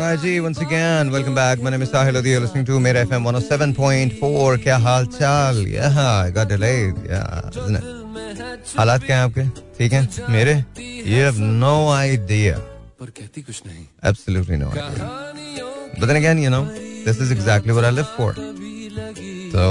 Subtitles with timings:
[0.00, 1.60] Alright, ji, once again, welcome back.
[1.60, 2.30] My name is Sahil Lodi.
[2.30, 4.62] You're listening to Mera FM 107.4.
[4.62, 5.56] क्या हाल चाल?
[5.68, 5.92] Yeah,
[6.24, 6.94] I got delayed.
[7.04, 7.84] Yeah, isn't it?
[8.78, 9.44] हालात क्या हैं आपके?
[9.78, 10.28] ठीक हैं?
[10.32, 10.54] मेरे?
[10.80, 12.56] You have no idea.
[13.00, 15.66] पर कहती कुछ नहीं Absolutely no idea.
[15.98, 16.64] But then again, you know,
[17.04, 18.32] this is exactly what I live for.
[19.52, 19.66] So,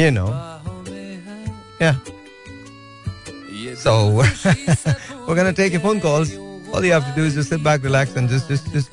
[0.00, 0.30] you know,
[1.80, 1.94] yeah.
[3.76, 4.24] So,
[5.28, 6.34] we're gonna take your phone calls.
[6.74, 8.92] All you have to do is just sit back, relax, and just, just, just,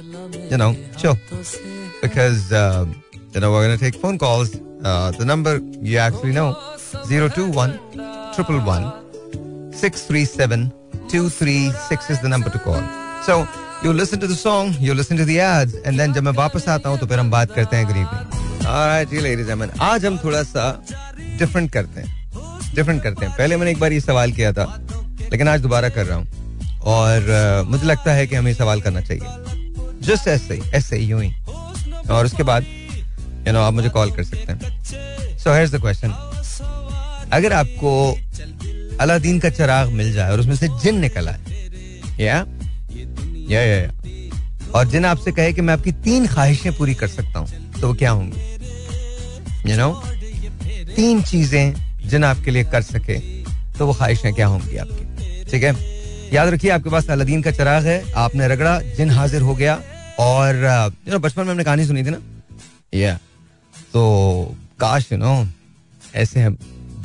[0.51, 1.17] you know, chill.
[2.01, 3.01] Because, um,
[3.33, 4.55] you know, we're gonna take phone calls.
[4.83, 6.55] Uh, the number you actually know,
[7.07, 7.77] 021
[8.35, 10.71] 111 637
[11.09, 12.81] 236 is the number to call.
[13.23, 13.47] So,
[13.83, 16.67] you listen to the song, you listen to the ads, and then जब मैं वापस
[16.69, 19.79] आता हूँ तो फिर हम बात करते हैं गरीब में Alright, ji ladies and gentlemen,
[19.81, 20.83] आज हम थोड़ा सा
[21.39, 24.65] डिफरेंट करते हैं डिफरेंट करते हैं पहले मैंने एक बार ये सवाल किया था
[25.31, 26.27] लेकिन आज दोबारा कर रहा हूँ
[26.83, 29.56] और uh, मुझे लगता है कि हमें सवाल करना चाहिए
[30.08, 31.32] जस्ट ऐसे ही ऐसे ही यूँ ही
[32.10, 32.66] और उसके बाद
[33.46, 36.10] यू नो आप मुझे कॉल कर सकते हैं। सो हेयर्स द क्वेश्चन
[37.32, 37.90] अगर आपको
[39.00, 41.40] अलादीन का चिराग मिल जाए और उसमें से जिन निकल आए
[42.20, 42.44] या
[43.50, 43.90] या या।
[44.74, 47.48] और जिन आपसे कहे कि मैं आपकी तीन ख्वाहिशें पूरी कर सकता हूँ
[47.80, 48.40] तो वो क्या होंगी?
[49.66, 49.90] यू नो
[50.96, 51.74] तीन चीज़ें
[52.08, 53.18] जिन आपके लिए कर सके
[53.78, 55.44] तो वो ख्वाहिशें क्या होंगी आपकी?
[55.44, 55.72] ठीक है?
[56.32, 59.74] याद रखिए, आपके पास अलादीन का चिराग है, आपने रगड़ा, जिन हाजिर हो गया
[60.18, 60.56] और
[61.06, 62.20] यू नो बचपन में हमने कहानी सुनी थी ना?
[62.94, 63.14] या
[63.92, 65.46] तो काश यू नो
[66.14, 66.56] ऐसे हम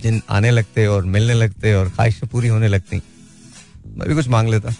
[0.01, 3.01] जिन आने लगते और मिलने लगते और ख्वाहिशें पूरी होने लगती।
[3.87, 4.73] मैं भी कुछ मांग लेता।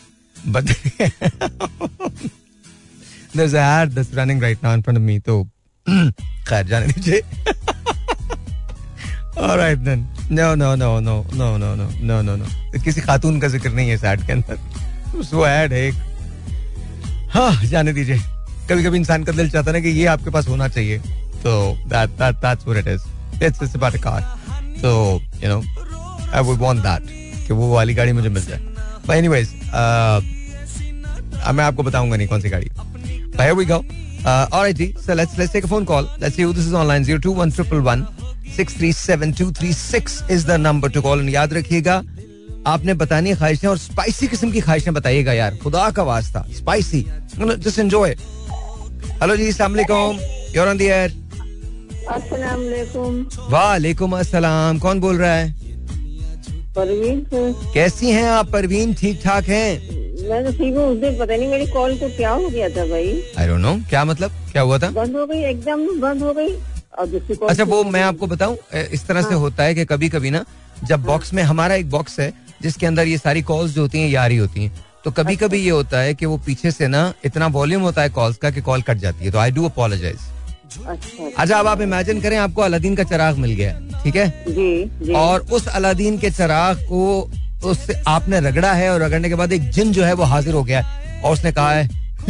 [0.47, 0.63] But
[3.35, 5.43] there's an ad that's running right now in front of me तो
[6.49, 7.21] खैर जाने दीजिए।
[9.35, 10.01] All right then.
[10.31, 12.47] No, no, no, no, no, no, no, no, no, no.
[12.83, 14.57] किसी खातून का ज़िक्र नहीं है इस एड के अंदर।
[15.33, 15.95] वो एड है एक।
[17.33, 18.17] हाँ जाने दीजिए।
[18.69, 20.97] कभी कभी इंसान का दिल चाहता ना कि ये आपके पास होना चाहिए।
[21.43, 21.77] तो
[23.99, 24.21] कार
[24.81, 25.61] तो you know
[26.33, 27.03] I would want that
[27.47, 28.59] कि वो वाली गाड़ी मुझे मिल जाए।
[29.07, 30.21] बट एनीवेज uh,
[31.53, 32.69] मैं आपको बताऊँगा नहीं कौन सी गाड़ी।
[33.37, 34.93] भाई we go alright ji.
[35.05, 38.03] So let's let's take a phone call let's see this is online 02111
[38.57, 42.01] 6372366 is the number to call याद रखिएगा।
[42.67, 47.01] आपने बतानी ख्वाहिशें और स्पाइसी किस्म की ख्वाहिशें बताइएगा यार। खुदा का वास्ता स्पाइसी
[47.39, 48.15] जस्ट एंजॉय
[49.21, 50.17] हेलो जी अस्सलाम वालेकुम।
[50.53, 51.09] You're on the air
[52.09, 55.51] अस्सलाम वालेकुम वालेकुम अस्सलाम। कौन बोल रहा है?
[56.75, 57.25] परवीन
[57.73, 58.93] कैसी हैं आप परवीन?
[58.93, 59.71] ठीक ठाक हैं?
[60.29, 62.85] मैं तो ठीक हूँ उस दिन पता नहीं मेरी कॉल को क्या हो गया था
[62.87, 64.31] भाई। आई डोंट नो क्या मतलब?
[64.51, 64.89] क्या हुआ था?
[64.91, 66.55] बंद हो गई एकदम बंद हो गई।
[66.99, 69.29] और दूसरी अच्छा वो मैं आपको बताऊँ इस तरह हाँ.
[69.29, 70.43] से होता है कि कभी कभी ना
[70.83, 71.05] जब हाँ.
[71.05, 72.31] बॉक्स में हमारा एक बॉक्स है
[72.63, 74.71] जिसके अंदर ये सारी कॉल्स जो होती हैं ये आ रही होती हैं।
[75.05, 78.09] तो कभी कभी ये होता है कि वो पीछे से ना इतना वॉल्यूम होता है
[78.09, 80.17] कॉल्स का कि कॉल कट जाती है। तो आई डू अपोलोजाइज
[80.87, 84.27] अच्छा अच्छा। अब आप इमेजिन करें आपको अलादीन का चिराग मिल गया ठीक है?
[84.47, 87.01] जी जी। और उस अलादीन के चिराग को
[87.69, 90.63] उससे आपने रगड़ा है और रगड़ने के बाद एक जिन जो है वो हाजिर हो
[90.63, 91.87] गया है और उसने कहा है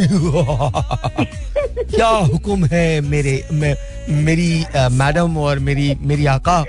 [1.94, 3.74] क्या हुक्म है मेरे मे,
[4.24, 6.62] मेरी मैडम और मेरी मेरी आका?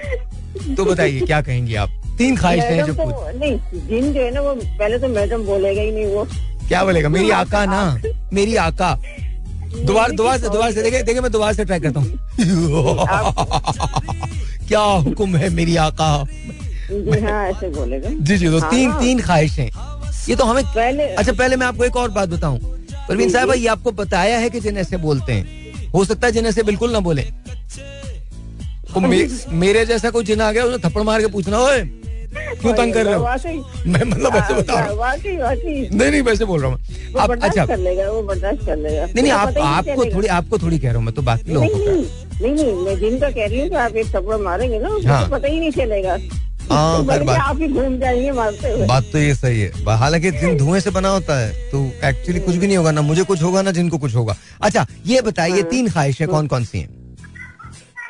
[0.77, 1.89] तो बताइए क्या कहेंगे आप?
[2.17, 2.93] तीन ख्वाहिशें हैं जो
[3.39, 6.23] नहीं जिन जो है ना वो पहले तो मैडम बोलेगा ही नहीं वो।
[6.67, 7.09] क्या बोलेगा?
[7.09, 7.81] मेरी आका ना
[8.33, 8.93] मेरी आका।
[9.75, 12.11] दोबारा दोबारा से दोबारा से देखे देखे मैं दोबारा से ट्राई करता हूँ।
[14.67, 16.07] क्या हुक्म है मेरी आका?
[16.91, 19.69] जी हाँ ऐसे बोलेगा। जी जी तो हाँ तीन ना। तीन ख्वाहिशें
[20.29, 22.59] ये तो हमें पहले अच्छा पहले मैं आपको एक और बात बताऊँ।
[23.07, 26.45] परवीन साहब ये आपको बताया है कि जिन ऐसे बोलते हैं। हो सकता है जिन
[26.45, 27.21] ऐसे बिल्कुल ना बोले।
[28.93, 29.27] तो मे,
[29.63, 31.81] मेरे जैसा कोई जिन आ गया उसे थप्पड़ मार के पूछना ओए
[32.61, 33.23] क्यों तंग कर रहे हो?
[33.87, 34.97] मैं मतलब ऐसे बता रहा हूँ।
[35.91, 36.79] नहीं नहीं वैसे बोल रहा हूँ।
[37.19, 40.57] आप अच्छा। कर लेगा वो बर्दाश्त कर लेगा। नहीं नहीं आप ही आपको थोड़ी आपको
[40.59, 42.01] थोड़ी कह रहा हूँ मैं तो बाकी लोगों नहीं को हूँ।
[42.41, 45.31] नहीं नहीं मैं जिनका कह रही हूँ कि आप एक थप्पड़ मारेंगे ना हाँ। तो
[45.31, 46.17] पता ही नहीं चलेगा।
[46.71, 50.57] हाँ, तो आप ही घूम जाएँगे मारते हुए। बात तो ये सही है। हालाँकि जिन
[50.57, 53.61] धुएँ से बना होता है तो एक्चुअली कुछ भी नहीं होगा ना मुझे कुछ होगा
[53.61, 56.89] ना जिनको कुछ होगा। अच्छा ये बताइए हाँ। तीन ख्वाहिशें कौन कौन सी हैं?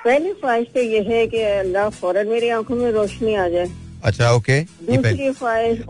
[0.06, 3.68] पहली ख्वाहिश तो ये है कि अल्लाह फ़ौरन मेरी आँखों में रोशनी आ जाए।
[4.06, 4.60] अच्छा ओके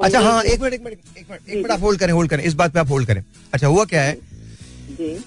[0.04, 2.44] अच्छा हाँ एक मिनट एक मिनट एक मिनट एक मिनट आप होल्ड करें होल्ड करें।
[2.44, 3.24] इस बात पे आप होल्ड करें।
[3.54, 4.18] अच्छा हुआ क्या है?
[5.02, 5.24] जी।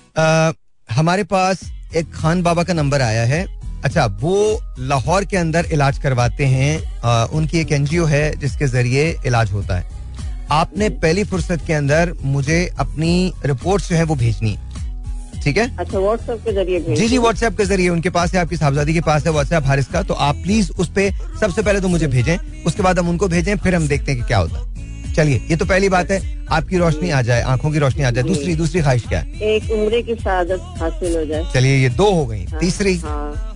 [0.88, 1.60] हमारे पास
[1.96, 3.46] एक खान बाबा का नंबर आया है।
[3.84, 9.16] अच्छा वो लाहौर के अंदर इलाज करवाते हैं। अ, उनकी एक एनजीओ है जिसके ज़रिए
[9.26, 9.86] इलाज होता है।
[10.50, 14.67] आपने पहली फुर्सत के अंदर मुझे अपनी रिपोर्ट जो है वो भेजनी है।
[15.44, 15.66] ठीक है?
[15.78, 19.00] अच्छा व्हाट्सएप के ज़रिए जी जी व्हाट्सएप के ज़रिए उनके पास है आपकी साहबजादी के
[19.08, 22.36] पास है व्हाट्सएप हारिस का तो आप प्लीज़ उस पे सबसे पहले तो मुझे भेजें
[22.66, 25.56] उसके बाद हम उनको भेजें फिर हम देखते हैं कि क्या होता है। चलिए ये
[25.56, 26.20] तो पहली बात है
[26.56, 29.40] आपकी रोशनी आ जाए आँखों की रोशनी आ जाए दूसरी दूसरी ख्वाहिश क्या है?
[29.54, 32.96] एक उम्र की सादत हासिल हो जाए। चलिए ये दो हो गई हाँ, तीसरी?
[32.98, 33.54] हाँ।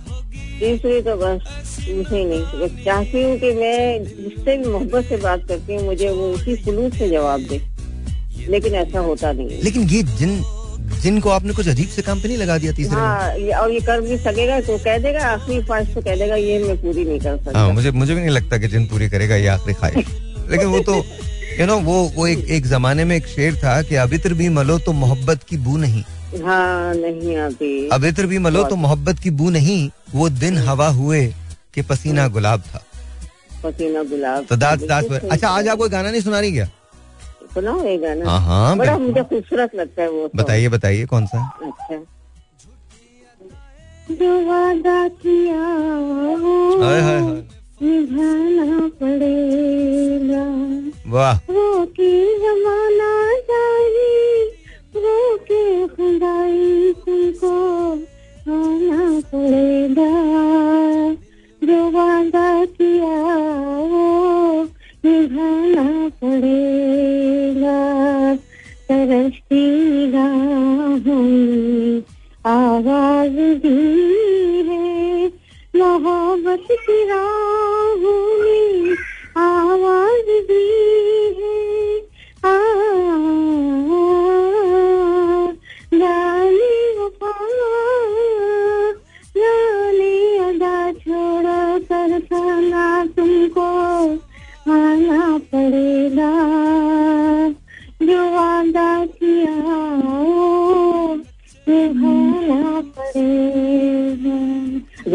[0.59, 1.45] तीसरी तो बस
[1.89, 6.27] मुझे नहीं चाहती हूँ कि मैं जिससे भी मोहब्बत से बात करती हूँ मुझे वो
[6.33, 7.61] उसी खुलूस से जवाब दे।
[8.49, 10.37] लेकिन ऐसा होता नहीं लेकिन ये जिन
[11.03, 14.01] जिनको आपने कुछ अजीब से काम पे नहीं लगा दिया तीसरे हाँ और ये कर
[14.01, 17.37] भी सकेगा तो कह देगा आखिरी ख्वाहिश तो कह देगा ये मैं पूरी नहीं कर
[17.37, 20.07] सकता। हाँ मुझे मुझे भी नहीं लगता कि जिन पूरी करेगा ये आखिरी ख्वाहिश
[20.51, 20.95] लेकिन वो तो
[21.59, 24.77] यू नो वो वो एक एक जमाने में एक शेर था कि अबित्र भी मलो
[24.79, 26.03] तो मोहब्बत की बू नहीं।
[26.43, 31.25] हाँ नहीं आती। अबित्र भी मलो तो मोहब्बत की बू नहीं वो दिन हवा हुए
[31.73, 32.83] कि पसीना गुलाब था।
[33.63, 36.69] पसीना गुलाब। तो दास दास अच्छा आज आप कोई गाना नहीं सुना रही क्या?
[37.53, 41.39] सुनाओ ये गाना हाँ हाँ बड़ा मुझे खूबसूरत लगता है वो बताइए बताइए कौन सा?
[41.63, 41.97] अच्छा।
[44.11, 45.61] जो वादा किया
[47.81, 50.43] निभाना पड़ेगा।
[51.11, 53.11] वाह। वो की जमाना
[53.49, 54.11] जाए
[54.95, 57.53] वो के खुदाई तुमको
[58.53, 60.11] आना पड़ेगा।
[61.61, 63.17] जो वादा किया
[63.91, 64.63] वो
[65.05, 67.22] निभाना पड़ेगा।
[68.89, 69.65] तरसती
[72.45, 73.81] आवाज़ दी
[74.69, 75.27] है।
[75.75, 77.62] मोहब्बत की राहों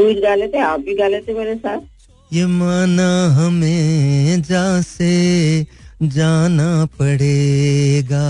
[0.08, 1.80] रोज गा लेते आप भी गा लेते मेरे साथ।
[2.32, 5.66] ये माना हमें जा से
[6.02, 8.28] जाना पड़ेगा।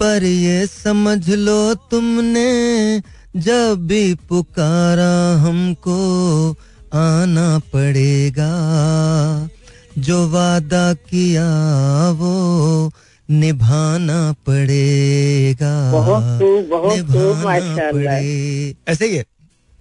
[0.00, 3.02] पर ये समझ लो तुमने
[3.36, 6.50] जब भी पुकारा हमको
[6.94, 8.50] आना पड़ेगा।
[9.98, 11.48] जो वादा किया
[12.10, 12.92] वो
[13.30, 19.24] निभाना पड़ेगा। बहुत खूब, बहुत खूब, निभाना माशाल्लाह। पड़े- ऐसे ही है?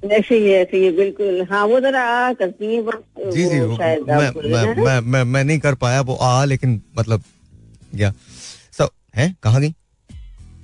[0.03, 3.97] ऐसे ही ऐसे ही बिल्कुल। हाँ वो जरा आ करती है जी जी वो मैं
[4.07, 7.23] मैं, मैं मैं मैं नहीं कर पाया वो आ लेकिन मतलब
[7.95, 8.11] क्या
[8.77, 9.35] सब है?
[9.43, 9.73] कहाँ गई?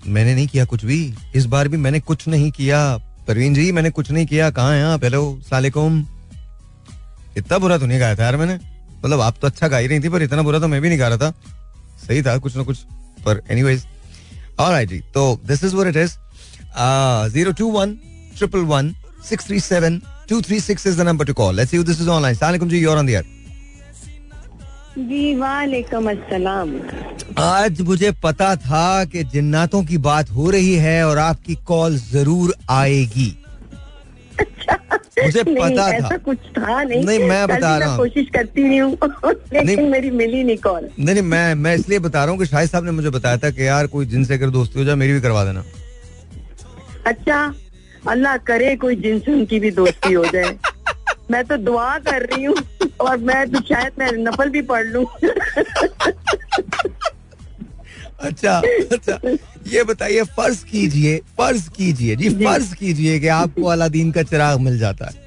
[0.07, 0.99] मैंने नहीं किया कुछ भी।
[1.35, 2.79] इस बार भी मैंने कुछ नहीं किया।
[3.27, 5.03] परवीन जी मैंने कुछ नहीं किया। कहाँ हैं आप?
[5.03, 5.99] हेलो सलाकुम
[7.37, 8.59] इतना बुरा तो नहीं गाया था यार मैंने।
[9.05, 10.99] मतलब आप तो अच्छा गा ही रही थी पर इतना बुरा तो मैं भी नहीं
[10.99, 11.31] गा रहा था।
[12.07, 12.79] सही था कुछ ना कुछ।
[13.25, 13.85] पर एनीवेज
[14.59, 16.17] ऑलराइट जी। तो this is what it is
[17.33, 17.95] zero two one
[18.37, 18.93] triple one
[19.29, 22.09] six three seven two three six is the number to call let's see this is
[22.09, 23.25] online सलाकुम जी यूर ऑन द एयर
[24.99, 26.73] जी वालेकुम अस्सलाम।
[27.39, 32.53] आज मुझे पता था कि जिन्नातों की बात हो रही है और आपकी कॉल ज़रूर
[32.71, 33.33] आएगी।
[35.17, 38.61] मुझे नहीं, पता ऐसा था। कुछ था नहीं। नहीं, मैं बता रहा हूँ। कोशिश करती
[38.61, 42.31] रही हूँ लेकिन नहीं। मेरी मिली नहीं कॉल। नहीं नहीं मैं मैं इसलिए बता रहा
[42.31, 44.85] हूँ कि शाहिद साहब ने मुझे बताया था कि यार कोई जिनसे अगर दोस्ती हो
[44.85, 45.63] जाए मेरी भी करवा देना।
[47.07, 47.53] अच्छा।
[48.09, 50.57] अल्लाह करे कोई जिनसे उनकी भी दोस्ती हो जाए।
[51.31, 52.55] मैं तो दुआ कर रही हूँ
[53.01, 55.05] और मैं तो शायद मैं नफल भी पढ़ लूँ।
[58.19, 58.57] अच्छा
[58.91, 59.19] अच्छा।
[59.67, 64.59] ये बताइए फ़र्ज़ कीजिए फ़र्ज़ कीजिए जी जी। फ़र्ज़ कीजिए कि आपको अलादीन का चिराग
[64.59, 65.21] मिल जाता है।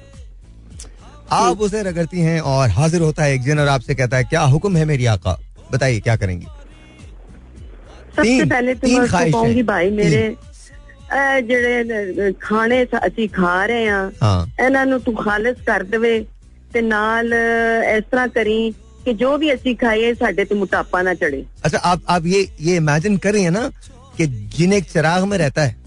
[1.33, 4.41] आप उसे रगड़ती हैं और हाजिर होता है एक जन और आपसे कहता है क्या
[4.53, 5.37] हुक्म है मेरी आका?
[5.71, 6.45] बताइए क्या करेंगी?
[8.15, 10.27] सबसे पहले तो मैं कहूँगी भाई मेरे
[11.42, 16.12] ਜਿਹੜੇ ਖਾਣੇ ਸ- ਅਸੀਂ ਖਾ ਰਹੇ ਆ हाँ ਇਹਨਾਂ ਨੂੰ ਤੂੰ ਖਾਲਸ ਕਰ ਦੇਵੇ
[16.72, 17.32] ਤੇ ਨਾਲ
[17.96, 18.58] ਇਸ ਤਰ੍ਹਾਂ ਕਰੀ
[19.04, 22.76] ਕਿ ਜੋ ਵੀ ਅਸੀਂ ਖਾਈਏ ਸਾਡੇ ਤੇ ਮੋਟਾਪਾ ਨਾ ਚੜੇ अच्छा आप आप ये ये
[22.76, 23.64] इमेजिन कर रही है ना
[24.16, 24.26] कि
[24.56, 25.85] जिन एक चिराग में रहता है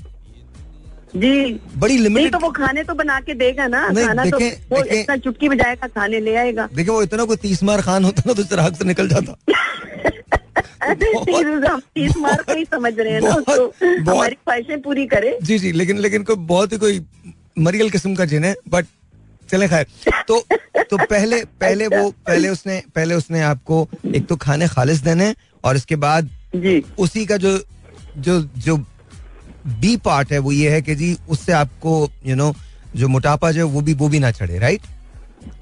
[1.17, 4.85] जी। बड़ी लिमिटेड तो वो खाने तो बना के देगा ना खाना तो देखें- वो
[4.85, 8.33] इतना चुटकी बजाएगा खाने ले आएगा। देखिए वो इतना कोई तीस मार खान होता ना
[8.33, 9.37] तो चिराग से निकल जाता।
[11.95, 15.73] तीस मार को ही समझ रहे हैं ना उसको। हमारी ख्वाहिशें पूरी करे। जी जी
[15.73, 17.07] लेकिन लेकिन कोई बहुत ही कोई
[17.59, 18.87] मरियल किस्म का जिन है बट
[19.50, 19.87] चले खैर।
[20.29, 20.45] तो
[20.90, 25.76] तो पहले पहले वो पहले उसने पहले उसने आपको एक तो खाने खालिस देने और
[25.76, 27.61] इसके बाद जी। उसी का जो
[28.19, 28.85] जो जो
[29.67, 32.55] बी पार्ट है वो ये है कि जी उससे आपको यू नो
[32.97, 34.83] जो मोटापा जो वो भी वो भी ना चढ़े राइट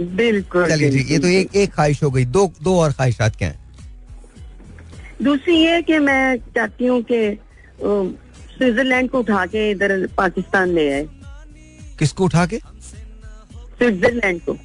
[0.00, 3.48] बिल्कुल चलिए जी ये तो एक एक ख्वाहिश हो गई। दो दो और ख्वाहिशात क्या
[3.48, 3.58] हैं?
[5.22, 7.38] दूसरी ये कि मैं चाहती हूँ कि
[7.82, 11.06] स्विट्जरलैंड को उठा के इधर पाकिस्तान ले आए।
[11.98, 12.58] किसको उठा के?
[13.78, 14.56] स्विट्जरलैंड को।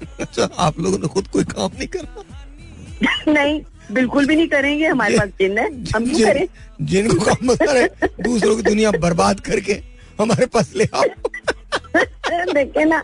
[0.20, 3.60] अच्छा आप लोगों ने खुद कोई काम नहीं करना नहीं
[3.92, 6.46] बिल्कुल भी नहीं करेंगे हमारे पास जिन है हम क्यों करें।
[6.82, 9.72] जिनको काम बता रहे दूसरों की दुनिया बर्बाद करके
[10.20, 11.04] हमारे पास ले आओ।
[12.52, 13.02] देखे ना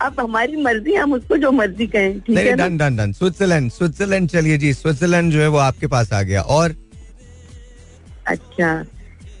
[0.00, 3.12] अब हमारी मर्ज़ी हम उसको जो मर्ज़ी कहें ठीक है done done done.
[3.12, 6.74] Switzerland Switzerland चलिए जी स्विट्जरलैंड जो है वो आपके पास आ गया। और?
[8.26, 8.82] अच्छा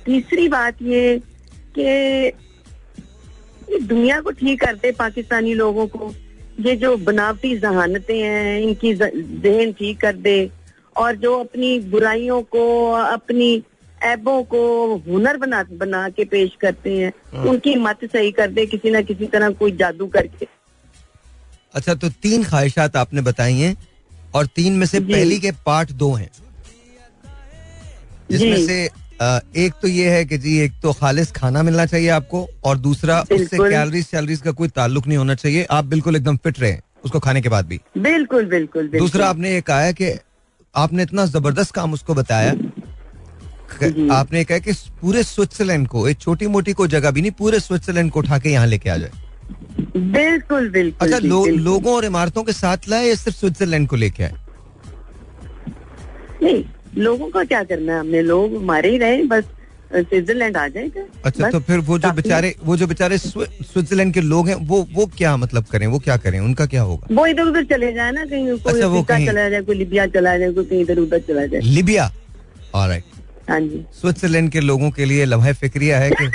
[0.06, 1.18] तीसरी बात ये
[1.78, 6.12] कि ये दुनिया को ठीक करते पाकिस्तानी लोगों को
[6.60, 10.36] ये जो बनावटी जहानतें हैं इनकी जहन ठीक कर दे
[10.96, 13.62] और जो अपनी बुराइयों को अपनी
[14.02, 14.62] ऐबों को
[15.06, 19.00] हुनर बना बना के पेश करते हैं हाँ। उनकी मत सही कर दे किसी ना
[19.02, 20.46] किसी तरह कोई जादू करके।
[21.74, 23.76] अच्छा तो तीन ख्वाहिशात आपने बताई हैं
[24.34, 26.30] और तीन में से पहली के पार्ट दो हैं।
[28.30, 28.82] जिसमें से
[29.56, 33.20] एक तो ये है कि जी एक तो खालिस खाना मिलना चाहिए आपको और दूसरा
[33.22, 37.20] उससे। कैलोरीज सैलरीज का कोई ताल्लुक नहीं होना चाहिए। आप बिल्कुल एकदम फिट रहे उसको
[37.20, 40.10] खाने के बाद भी। बिल्कुल बिल्कुल बिल्कुल। दूसरा आपने ये कहा है कि
[40.76, 42.52] आपने इतना ज़बरदस्त काम उसको बताया।
[44.12, 48.10] आपने कहा कि पूरे स्विट्जरलैंड को एक छोटी मोटी को जगह भी नहीं पूरे स्विट्जरलैंड
[48.12, 49.10] को उठा के यहाँ लेके आ जाए।
[49.96, 53.96] बिल्कुल बिल्कुल अच्छा लो, बिल्कुल। लोगों और इमारतों के साथ लाए या सिर्फ़ स्विट्जरलैंड को
[53.96, 54.32] लेके आए?
[56.42, 56.64] नहीं
[56.96, 58.00] लोगों का क्या करना है?
[58.00, 59.44] हमने लोग मारे ही रहे बस
[59.94, 64.48] स्विट्जरलैंड आ जाएगा। अच्छा तो फिर वो जो बेचारे वो जो बेचारे स्विट्जरलैंड के लोग
[64.48, 65.86] हैं वो वो क्या मतलब करें?
[65.86, 66.38] वो क्या करें?
[66.40, 67.14] उनका क्या होगा?
[67.14, 69.76] वो इधर उधर चले जाए ना कहीं कोई अच्छा, वो अफ्रीका कहीं- चला जाए कोई
[69.76, 72.10] लिबिया चला जाए कोई कहीं इधर उधर चला जाए। लिबिया?
[72.74, 73.04] ऑलराइट
[73.50, 76.30] हाँ जी। स्विट्जरलैंड के लोगों के लिए लम्हा फिक्रिया है कि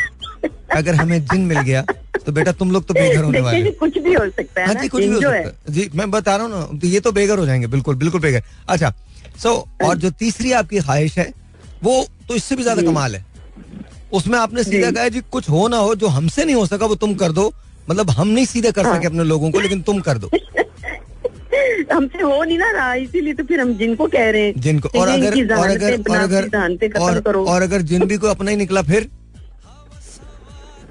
[0.76, 1.82] अगर हमें जिन मिल गया
[2.26, 4.76] तो बेटा तुम लोग तो बेघर होने वाले हो। कुछ भी हो सकता है हाँ
[4.82, 7.00] जी कुछ भी हो सकता है। है जी मैं बता रहा हूँ ना तो ये
[7.00, 8.94] तो बेघर हो जाएँगे बिल्कुल बिल्कुल बेघर। अच्छा
[9.44, 11.32] सो और जो। तीसरी आपकी ख्वाहिश है
[11.84, 13.26] वो तो इससे भी ज़्यादा कमाल है।
[14.14, 16.96] उसमें आपने सीधा कहा जी कुछ हो ना हो जो हमसे नहीं हो सका वो
[16.96, 17.54] तुम कर दो।
[17.90, 20.30] मतलब हम नहीं सीधे कर हाँ। सके अपने लोगों को लेकिन तुम कर दो।
[21.94, 25.08] हमसे हो नहीं ना रहा इसीलिए तो फिर हम जिनको कह रहे हैं जिनको और
[25.08, 29.10] अगर और अगर और अगर और, और अगर जिन भी को अपना ही निकला फिर?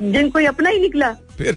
[0.03, 1.57] जिनको अपना ही निकला। फिर?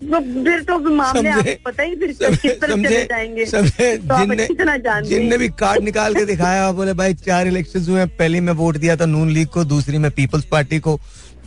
[0.00, 3.96] फिर तो मामले आपको पता ही फिर किस तरफ़ चले जाएँगे। समझे?
[3.98, 8.52] तो जिनने भी कार्ड निकाल के दिखाया बोले भाई चार इलेक्शन हुए हैं, पहली में
[8.54, 10.98] वोट दिया था नून लीग को दूसरी में पीपल्स पार्टी को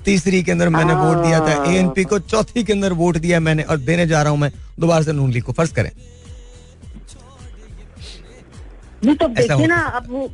[0.05, 3.39] तीसरी के अंदर मैंने वोट दिया था हाँ। एएनपी को चौथी के अंदर वोट दिया
[3.39, 5.91] मैंने और देने जा रहा हूँ मैं दोबारा से नून लीग को फ़र्ज़ करें।
[9.05, 10.27] नहीं तो देखिए ना अब वो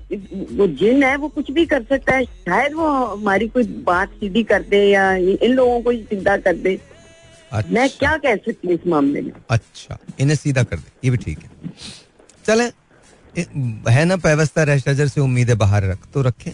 [0.54, 4.44] वो जिन है वो कुछ भी कर सकता है। शायद वो हमारी कोई बात सीधी
[4.44, 6.80] कर दे या इन लोगों को ही सीधा कर दे।
[7.54, 9.32] मैं अच्छा क्या कह सकती हूँ इस मामले में?
[9.50, 11.50] अच्छा इन्हें सीधा कर दे ये भी ठीक है।
[12.46, 12.64] चले
[13.92, 16.52] है ना पैवस्ता रह शजर से उम्मीदें बाहर रख तो रखें।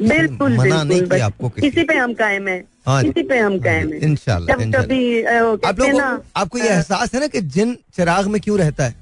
[0.00, 3.58] बिल्कुल मना नहीं किया आपको किसी इसी पे हम कायम है हाँ। इसी पे हम
[3.60, 8.26] कायम है। इंशाल्लाह, कभी आप हैं लोगों आपको ये एहसास है ना कि जिन चिराग
[8.26, 8.94] में क्यों रहता है?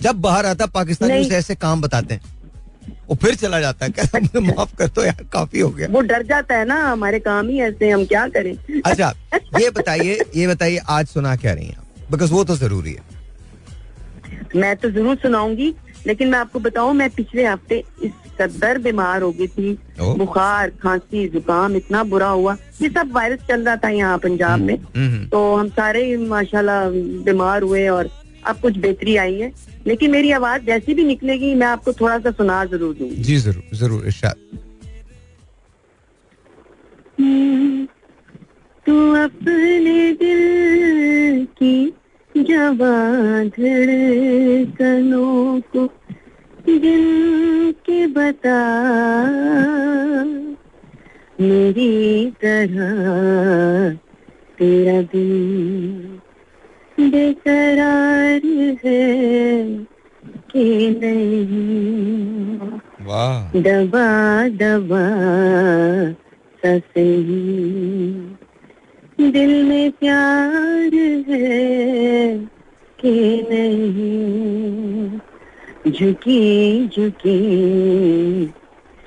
[0.00, 2.35] जब बाहर आता पाकिस्तानी। ऐसे काम बताते हैं।
[3.08, 6.00] वो फिर चला जाता है। कहता मुझे माफ़ कर दो यार काफ़ी हो गया। वो
[6.02, 8.54] डर जाता है ना हमारे काम ही ऐसे हम क्या करें?
[8.86, 9.12] अच्छा
[9.60, 12.10] ये बताइए ये बताइए आज सुना क्या रही हैं आप?
[12.10, 13.14] बिकॉज़ वो तो ज़रूरी है।
[14.56, 15.74] मैं तो ज़रूर सुनाऊँगी
[16.06, 21.26] लेकिन मैं आपको बताऊँ मैं पिछले हफ़्ते इस कदर बीमार हो गई थी। बुखार खांसी
[21.28, 25.54] जुकाम इतना बुरा हुआ। ये सब वायरस चल रहा था यहाँ पंजाब में। हम्म, तो
[25.56, 26.88] हम सारे माशाल्लाह
[27.24, 28.10] बीमार हुए और
[28.46, 29.52] अब कुछ बेहतरी आई है।
[29.86, 33.76] लेकिन मेरी आवाज़ जैसी भी निकलेगी मैं आपको थोड़ा सा सुना ज़रूर दूँगी। जी ज़रूर
[33.76, 34.36] ज़रूर इरशाद।
[38.86, 41.92] तू अपने दिल की
[44.38, 45.84] धड़कनों को
[46.66, 48.60] दिल के बता।
[51.40, 53.94] मेरी तरह
[54.58, 56.15] तेरा दिल
[57.00, 58.40] बेकरार
[58.84, 59.68] है
[60.50, 60.64] कि
[61.02, 62.58] नहीं।
[63.06, 65.06] वाह। दबा दबा
[66.66, 68.10] सही
[69.20, 70.94] दिल में प्यार
[71.28, 72.38] है
[73.00, 75.18] कि नहीं।
[75.92, 77.38] झुकी झुकी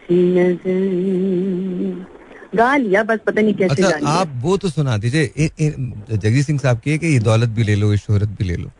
[0.02, 2.06] सी नज़र।
[2.56, 6.80] गा लिया बस पता नहीं कैसे अच्छा आप वो तो सुना दीजिए। ए- सिंह साहब
[6.80, 8.72] की कि ये दौलत भी ले लो ये शोहरत भी ले लो।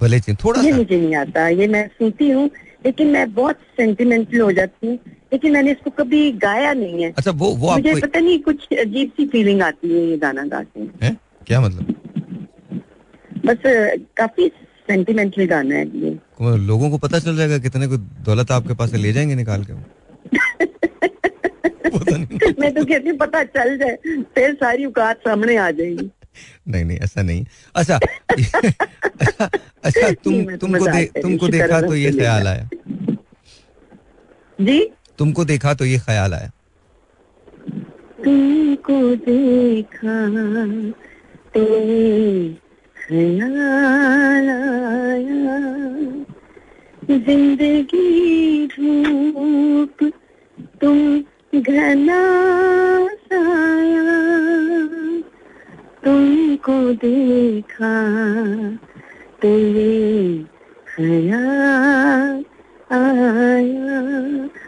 [0.00, 2.50] भले थोड़ा ये मुझे नहीं आता ये मैं सुनती हूँ
[2.84, 4.98] लेकिन मैं बहुत सेंटिमेंटल हो जाती हूँ
[5.32, 8.68] लेकिन मैंने इसको कभी गाया नहीं है। अच्छा वो वो मुझे आपको पता नहीं कुछ
[8.72, 11.16] अजीब सी फीलिंग आती है ये गाना गा के। है?
[11.46, 11.94] क्या मतलब?
[13.46, 13.56] बस
[14.16, 14.48] काफ़ी
[14.88, 16.18] सेंटिमेंटल गाना है ये।
[16.56, 19.72] लोगों को पता चल जाएगा कितने को दौलत आपके पास से ले जाएँगे निकाल के
[21.98, 23.96] पता नहीं। मैं तो कहती हूँ पता चल जाए
[24.34, 26.10] फिर सारी औकात सामने आ जाएगी।
[26.68, 27.44] नहीं नहीं ऐसा नहीं।
[27.76, 27.96] अच्छा
[28.32, 29.48] अच्छा,
[29.84, 32.68] अच्छा तुम तुमको दे, तुमको देखा तो ये ख्याल आया
[34.58, 34.80] जी?
[35.18, 36.50] तुमको देखा तो ये ख्याल आया।
[38.24, 40.16] तुमको देखा
[41.54, 41.64] तो
[42.96, 45.60] ख्याल आया।
[47.10, 50.12] ज़िंदगी धूप
[50.80, 50.96] तुम
[51.62, 52.22] घना
[53.24, 54.16] साया
[56.04, 57.94] तुमको देखा
[59.42, 60.46] तो ये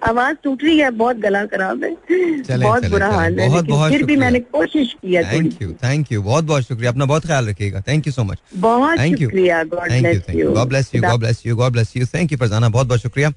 [0.08, 3.48] आवाज़ टूट रही है बहुत गला खराब है। चले, बहुत चले, बुरा चले, हाल है
[3.48, 7.04] बहुत, बहुत फिर भी मैंने कोशिश किया थैंक यू थैंक यू बहुत बहुत शुक्रिया। अपना
[7.04, 10.68] बहुत ख्याल रखिएगा। थैंक यू सो मच बहुत थैंक यू शुक्रिया God thank you God
[10.68, 13.30] bless you God bless you God bless you thank you Farzana बहुत बहुत शुक्रिया।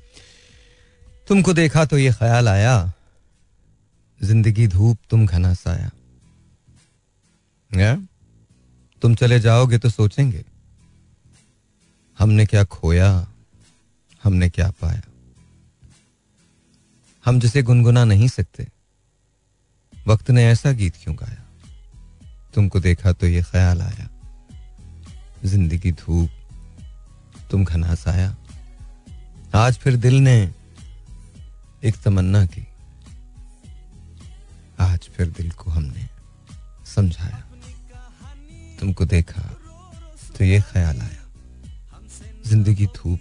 [1.28, 2.94] तुमको देखा तो ये ख्याल आया?
[4.22, 5.90] ज़िंदगी धूप तुम घना साया?
[9.02, 10.44] तुम चले जाओगे तो सोचेंगे,
[12.18, 13.10] हमने क्या खोया,
[14.24, 15.02] हमने क्या पाया।
[17.26, 18.68] हम जिसे गुनगुना नहीं सकते,
[19.94, 21.44] वक्त ने ऐसा गीत क्यों गाया?
[22.54, 24.10] तुमको देखा तो ये ख्याल आया,
[25.46, 26.30] ज़िंदगी धूप
[27.52, 28.36] तुम घना साया।
[29.56, 30.54] आज फिर दिल ने
[31.84, 32.67] एक तमन्ना की
[34.80, 36.08] आज फिर दिल को हमने
[36.96, 37.44] समझाया
[38.80, 39.42] तुमको देखा
[40.38, 41.24] तो ये ख्याल आया
[42.50, 43.20] ज़िंदगी धूप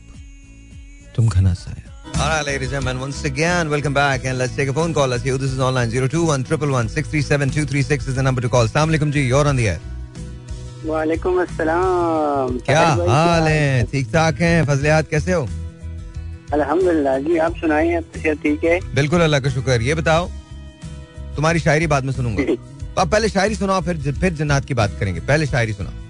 [1.17, 4.69] तुम घना साया All right, ladies and gentlemen, once again, welcome back and let's take
[4.69, 5.09] a phone call.
[5.09, 8.65] Let's hear this is online 021 637 236 is the number to call.
[8.65, 9.81] Assalamu alaikum ji, you're on the air.
[10.87, 15.47] वालेकुम अस्सलाम क्या हाल है ठीक ठाक हैं फजलियात कैसे हो
[16.53, 20.29] अल्हम्दुलिल्लाह जी आप सुनाइए आप ठीक है बिल्कुल अल्लाह का शुक्र ये बताओ
[21.37, 22.55] तुम्हारी शायरी बाद में सुनूँगा।
[22.99, 26.05] आप पहले शायरी सुनाओ फिर फिर जन्नत की बात करेंगे। पहले शायरी सुनाओ।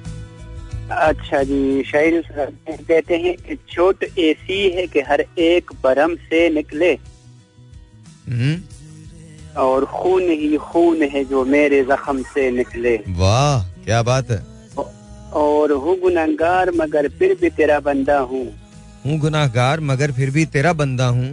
[1.02, 2.22] अच्छा जी शायरी
[2.60, 6.92] कहते हैं कि छोट ऐसी है कि हर एक बरम से निकले।
[8.28, 8.56] हम्म,
[9.56, 14.40] और खून ही खून है जो मेरे जख्म से निकले। वाह क्या बात है।
[15.36, 18.46] और हूँ गुनहगार मगर फिर भी तेरा बंदा हूँ।
[19.06, 21.28] हूँ गुनाहगार मगर फिर भी तेरा बंदा हूँ।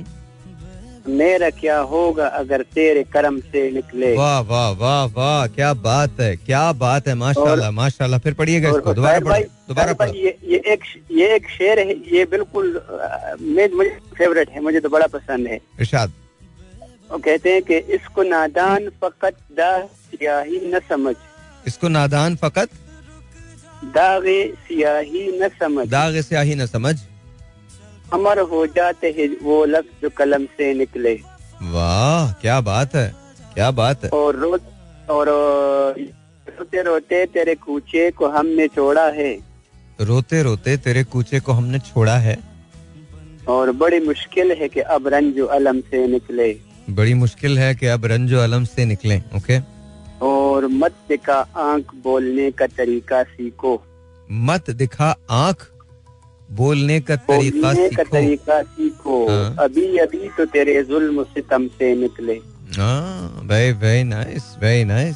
[1.05, 4.13] मेरा क्या होगा अगर तेरे कर्म से निकले?
[4.17, 8.93] वाह वाह वाह वाह क्या बात है क्या बात है माशाल्लाह माशाल्लाह। फिर पढ़िएगा इसको
[8.93, 12.65] दोबारा पढ़ो दोबारा ये ये एक ये एक शेर है ये बिल्कुल
[13.41, 16.13] मुझे फेवरेट है मुझे तो बड़ा पसंद है। इरशाद।
[17.11, 21.15] वो कहते हैं कि इसको नादान फकत दाग सियाही न समझ।
[21.67, 22.69] इसको नादान फकत
[23.95, 26.95] दागे सियाही न समझ। दाग स्याही न समझ।
[28.13, 31.13] अमर हो जाते हैं वो लफ्ज जो कलम से निकले।
[31.63, 33.07] वाह क्या बात है
[33.53, 34.57] क्या बात है। और रो
[35.09, 35.29] और
[36.47, 39.31] रोते रोते तेरे कूचे को हमने छोड़ा है।
[40.01, 42.37] रोते रोते तेरे कूचे को हमने छोड़ा है।
[43.47, 46.53] और बड़ी मुश्किल है कि अब रंजो अलम से निकले।
[46.89, 49.59] बड़ी मुश्किल है कि अब रंजो अलम से निकले ओके?
[50.21, 53.81] और मत दिखा आँख बोलने का तरीका सीखो।
[54.31, 55.69] मत दिखा आँख
[56.51, 61.67] बोलने का तरीका बोलने का सीखो। तरीका सीखो। हाँ। अभी अभी तो तेरे जुल्म सितम
[61.67, 62.39] से निकले।
[63.47, 65.15] Very very nice very nice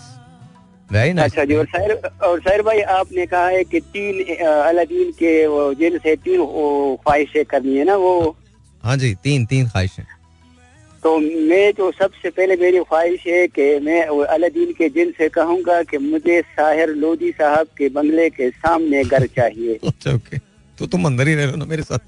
[0.91, 1.91] very nice अच्छा जी और साहिर
[2.23, 5.31] और साहिर भाई आपने कहा है कि तीन अलादीन के
[5.75, 6.45] जिन से तीन
[7.03, 8.35] ख्वाहिशें करनी है ना वो?
[8.83, 10.03] हाँ जी तीन तीन ख्वाहिशें।
[11.03, 15.81] तो मैं तो सबसे पहले मेरी ख्वाहिश है कि मैं अलादीन के जिन से कहूँगा
[15.83, 20.37] कि मुझे साहिर लोधी साहब के बंगले के सामने घर चाहिए। अच्छा ओके
[20.79, 21.99] तो तुम अंदर ही रह लो ना मेरे साथ।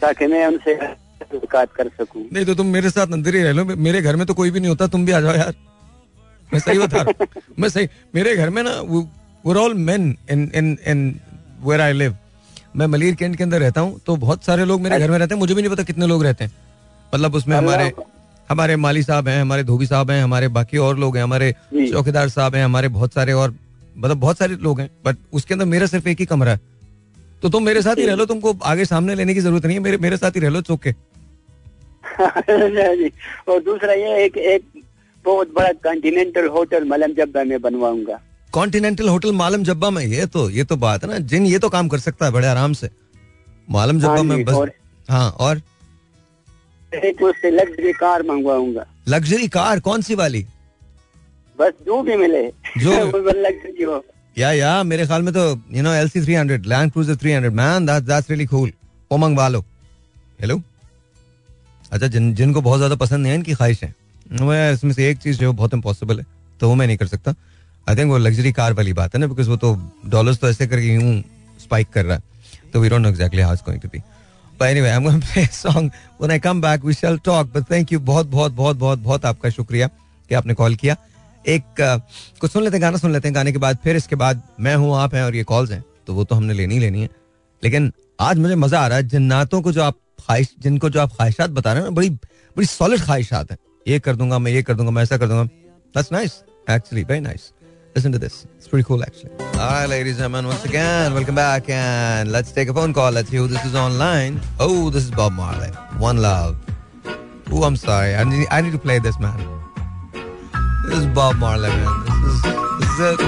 [0.00, 0.74] ताकि मैं उनसे
[1.34, 4.34] कर सकूँ। नहीं तो तुम मेरे साथ अंदर ही रह लो। मेरे घर में तो
[4.34, 5.54] कोई भी नहीं होता तुम भी आ जाओ यार।
[6.52, 8.70] मैं सही बता रहा हूँ। मैं सही मेरे घर में ना
[9.46, 11.20] we're all men in in in
[11.62, 12.16] where I live
[12.76, 15.34] मैं मलिर कैंट के अंदर रहता हूँ तो बहुत सारे लोग मेरे घर में रहते
[15.34, 16.52] हैं। मुझे भी नहीं पता कितने लोग रहते हैं।
[17.14, 17.92] मतलब उसमें हमारे
[18.50, 22.28] हमारे माली साहब हैं हमारे धोबी साहब हैं हमारे बाकी और लोग हैं हमारे चौकीदार
[22.28, 23.54] साहब हैं हमारे बहुत सारे और
[23.96, 26.60] मतलब बहुत सारे लोग हैं। बट उसके अंदर मेरा सिर्फ़ एक ही कमरा है।
[27.42, 29.82] तो तुम मेरे साथ ही रह लो तुमको आगे सामने लेने की ज़रूरत नहीं है
[29.82, 30.92] मेरे मेरे साथ ही रह लो चौके
[33.52, 34.64] और दूसरा ये है कि एक
[35.24, 38.18] बहुत बड़ा कॉन्टिनेंटल होटल मलम जब्बा में बनवाऊँगा।
[38.52, 41.68] कॉन्टिनेंटल होटल मालम जब्बा में ये तो ये तो बात है ना जिन ये तो
[41.68, 42.90] काम कर सकता है बड़े आराम से।
[43.70, 44.68] मालम जब्बा हाँ में बस
[45.08, 45.60] हाँ और?
[46.92, 50.46] एक उससे लग्जरी कार मंगवाऊँगा। लग्जरी कार कौन सी वाली?
[51.58, 52.42] बस जो भी मिले
[52.78, 54.04] जो- लग्जरी हो।
[54.38, 55.42] या या मेरे ख्याल में तो
[55.72, 58.72] you know LC 300 Land Cruiser 300 man that's that's really cool
[59.12, 59.60] वो मंगवा लो।
[60.40, 60.60] हेलो
[61.92, 63.94] अच्छा जिन जिनको बहुत ज़्यादा पसंद नहीं है इनकी ख्वाहिश है।
[64.72, 66.26] इसमें से एक चीज़ जो बहुत इम्पॉसिबल है
[66.60, 67.34] तो वो मैं नहीं कर सकता।
[67.86, 70.66] आई थिंक वो लग्जरी कार वाली बात है ना बिकॉज़ वो तो डॉलर्स तो ऐसे
[70.66, 71.22] करके यूँ
[71.62, 72.22] स्पाइक कर रहा है।
[72.72, 74.02] तो we don't know exactly how it's going to be
[74.60, 75.86] But anyway, I'm going to play a song.
[76.18, 77.48] When I come back, we shall talk.
[77.54, 79.86] But thank बहुत बहुत बहुत बहुत बहुत आपका शुक्रिया
[80.30, 80.96] कि आपने कॉल किया।
[81.48, 82.00] एक uh,
[82.40, 84.74] कुछ सुन लेते हैं गाना सुन लेते हैं गाने के बाद फिर इसके बाद मैं
[84.76, 87.08] हूँ आप हैं और ये कॉल्स हैं तो वो तो हमने लेनी ही लेनी है
[87.62, 91.12] लेकिन आज मुझे मज़ा आ रहा है जन्नातों को जो आप ख्वाहिश जिनको जो आप
[91.16, 94.62] ख्वाहिशात बता रहे हैं ना बड़ी बड़ी सॉलिड ख्वाहिशात हैं ये कर दूँगा मैं ये
[94.62, 95.44] कर दूँगा मैं ऐसा कर दूँगा
[95.96, 97.52] that's nice actually very nice
[97.94, 98.46] Listen to this.
[98.56, 99.30] It's pretty cool, actually.
[99.38, 103.10] All right, ladies and gentlemen, once again, welcome back, and let's take a phone call.
[103.12, 104.40] Let's see who this is online.
[104.58, 105.68] Oh, this is Bob Marley.
[105.98, 106.56] One Love.
[107.50, 108.14] Oh, I'm sorry.
[108.14, 109.61] I need, I need to play this, man.
[110.87, 112.05] This is Bob Marley, man.
[112.05, 112.41] This is
[112.79, 113.19] this is it.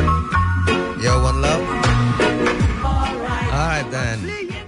[1.03, 1.61] Yo, One Love.
[3.53, 4.19] All right, then.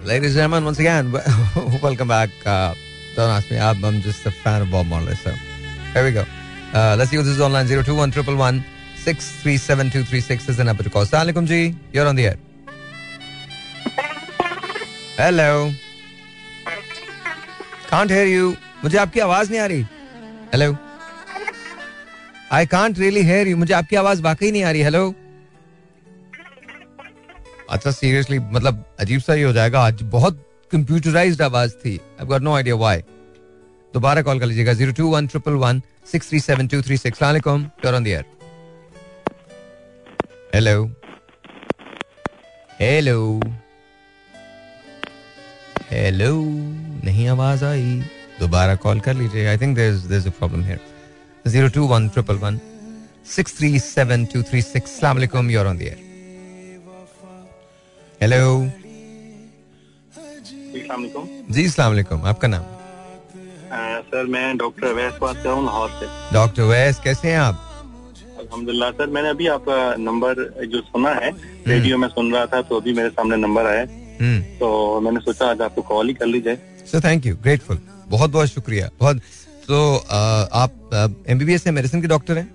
[0.04, 1.12] Ladies and gentlemen, once again,
[1.82, 2.30] welcome back.
[2.46, 2.74] Uh,
[3.16, 3.60] don't ask me.
[3.60, 5.32] I'm, I'm just a fan of Bob Marley, so
[5.94, 6.26] here we go.
[6.74, 7.68] Uh, let's see who this is online.
[7.68, 8.64] 021 111
[8.96, 11.04] 637 is the number to call.
[11.04, 11.76] Assalamualaikum ji.
[11.92, 12.38] You're on the air.
[15.18, 15.72] Hello.
[17.90, 18.58] Can't hear you.
[18.84, 19.86] मुझे आपकी आवाज नहीं आ रही
[20.54, 20.85] hello
[22.53, 24.83] I can't really hear you मुझे आपकी आवाज़ वाकई नहीं आ रही.
[24.83, 25.15] हेलो
[27.71, 29.81] अच्छा सीरियसली मतलब अजीब सा ही हो जाएगा.
[29.81, 31.97] आज बहुत कंप्यूटराइज्ड आवाज़ थी.
[32.21, 33.03] I got no idea why
[33.95, 34.73] दोबारा कॉल कर लीजिएगा.
[34.73, 35.83] Zero two one triple one
[36.13, 38.23] six three seven two three six सलामकुम you're on the
[40.55, 40.91] hello
[42.81, 43.41] hello
[45.91, 46.35] hello
[47.05, 48.03] नहीं आवाज़ आई.
[48.41, 49.47] दोबारा कॉल कर लीजिए.
[49.47, 50.95] I think there is a problem here
[51.49, 52.59] zero two one triple one
[53.35, 55.99] six three seven two three six सलाम अलैकुम you're on the air
[58.23, 58.71] hello
[61.51, 62.65] जी सलाम अलैकुम आपका नाम?
[64.09, 67.63] सर मैं डॉक्टर अवैस बात कर रहा हूँ लाहौर से। डॉक्टर वैस कैसे हैं आप?
[68.39, 71.31] अल्हम्दुलिल्लाह सर मैंने अभी आपका नंबर जो सुना है
[71.67, 73.83] रेडियो में सुन रहा था तो अभी मेरे सामने नंबर आया
[74.21, 76.59] हम्म। तो मैंने सोचा आज आपको कॉल ही कर ली जाए।
[76.93, 77.79] सो थैंक यू ग्रेटफुल
[78.09, 79.21] बहुत बहुत शुक्रिया। बहुत
[79.69, 79.97] तो
[80.55, 82.49] आप एमबीबीएस से मेडिसिन के डॉक्टर हैं?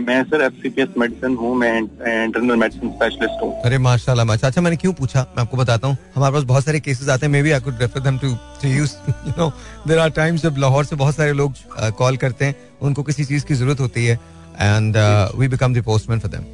[0.00, 4.26] मैं sir F C P S medicine हूँ मैं इंटरनल मेडिसिन स्पेशलिस्ट हूँ। अरे माशाल्लाह
[4.26, 5.20] माशा अच्छा मैंने क्यों पूछा?
[5.36, 8.00] मैं आपको बताता हूँ। हमारे पास बहुत सारे केसेस आते हैं। Maybe I could refer
[8.00, 9.50] them to to use you know
[9.86, 11.52] there are times जब लाहौर से बहुत सारे लोग
[11.98, 14.18] कॉल करते हैं उनको किसी चीज़ की ज़रूरत होती है
[14.60, 14.96] and
[15.38, 16.44] we become the postman for them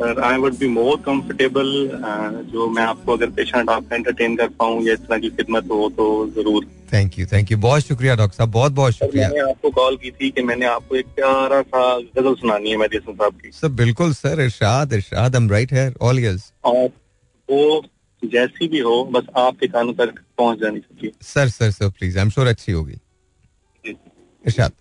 [0.00, 1.68] sir I would be more comfortable
[2.52, 5.88] जो मैं आपको अगर पेशेंट आपका एंटरटेन कर पाऊँ या इस तरह की खिदमत हो
[5.96, 6.06] तो
[6.36, 9.96] ज़रूर। थैंक यू थैंक यू बहुत शुक्रिया डॉक्टर साहब। बहुत बहुत शुक्रिया। मैंने आपको कॉल
[10.02, 13.68] की थी कि मैंने आपको एक प्यारा सा गज़ल सुनानी है मेडिसिन साहब की। सर
[13.82, 16.88] बिल्कुल सर इरशाद इरशाद I am right here all ears और
[17.48, 17.82] वो
[18.22, 22.24] जैसी भी हो बस आपके कानों तक पहुँच जानी चाहिए। Sir sir sir please I
[22.24, 22.98] am sure अच्छी होगी।
[23.84, 24.72] इरशाद।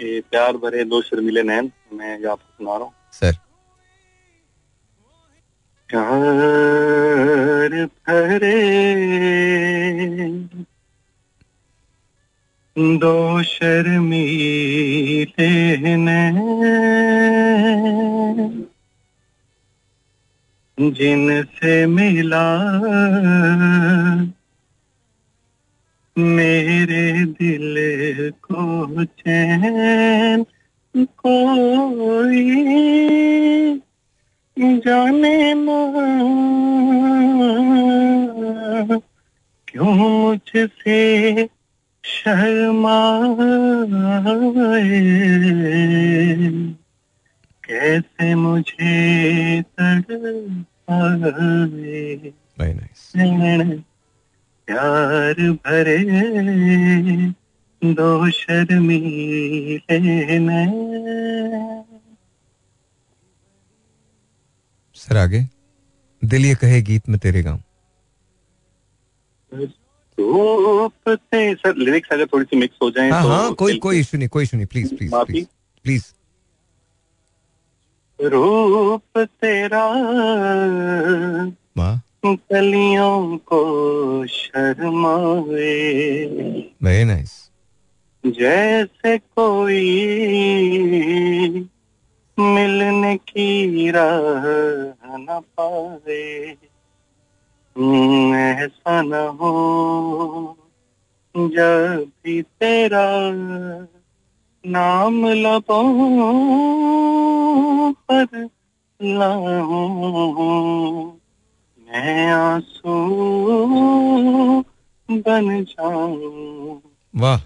[0.00, 3.36] ये प्यार भरे दो शर्मिले नैन मैं ये आपको सुना रहा हूँ। सर।
[5.88, 8.60] प्यार भरे
[12.98, 16.38] दो शर्मीले नैन
[20.80, 22.46] जिनसे मिला
[26.18, 30.46] मेरे दिल को चैन
[30.96, 32.64] कोई
[34.60, 35.82] जाने ना
[39.68, 41.48] क्यों मुझसे
[42.04, 43.26] शर्माए?
[47.64, 52.32] कैसे मुझे तड़पाए?
[53.16, 53.84] नैन
[54.68, 55.98] प्यार भरे
[57.82, 59.98] दो शर्मीले
[64.96, 65.46] सर आगे।
[66.22, 67.60] दिल ये कहे गीत में तेरे गाँव
[71.54, 74.28] सर लिरिक्स अगर थोड़ी सी मिक्स हो जाए हाँ तो हाँ कोई कोई इशू नहीं
[74.28, 75.32] कोई इशू नहीं प्लीज़ प्लीज़ माफ़ी?
[75.32, 75.46] प्लीज़
[75.84, 76.04] प्लीज़
[78.32, 79.84] रूप तेरा
[82.26, 87.50] कलियों को शर्माए वेरी नाइस
[88.26, 89.98] जैसे कोई
[92.38, 96.56] मिलने की राह न पाए
[98.36, 100.56] ऐसा न हो
[101.36, 103.30] जब भी तेरा
[104.66, 105.92] नाम लबों
[107.92, 108.48] पर
[109.02, 111.21] लाऊं।
[111.92, 112.92] मैं आँसू
[115.08, 116.80] बन जाऊँ।
[117.14, 117.38] वाह।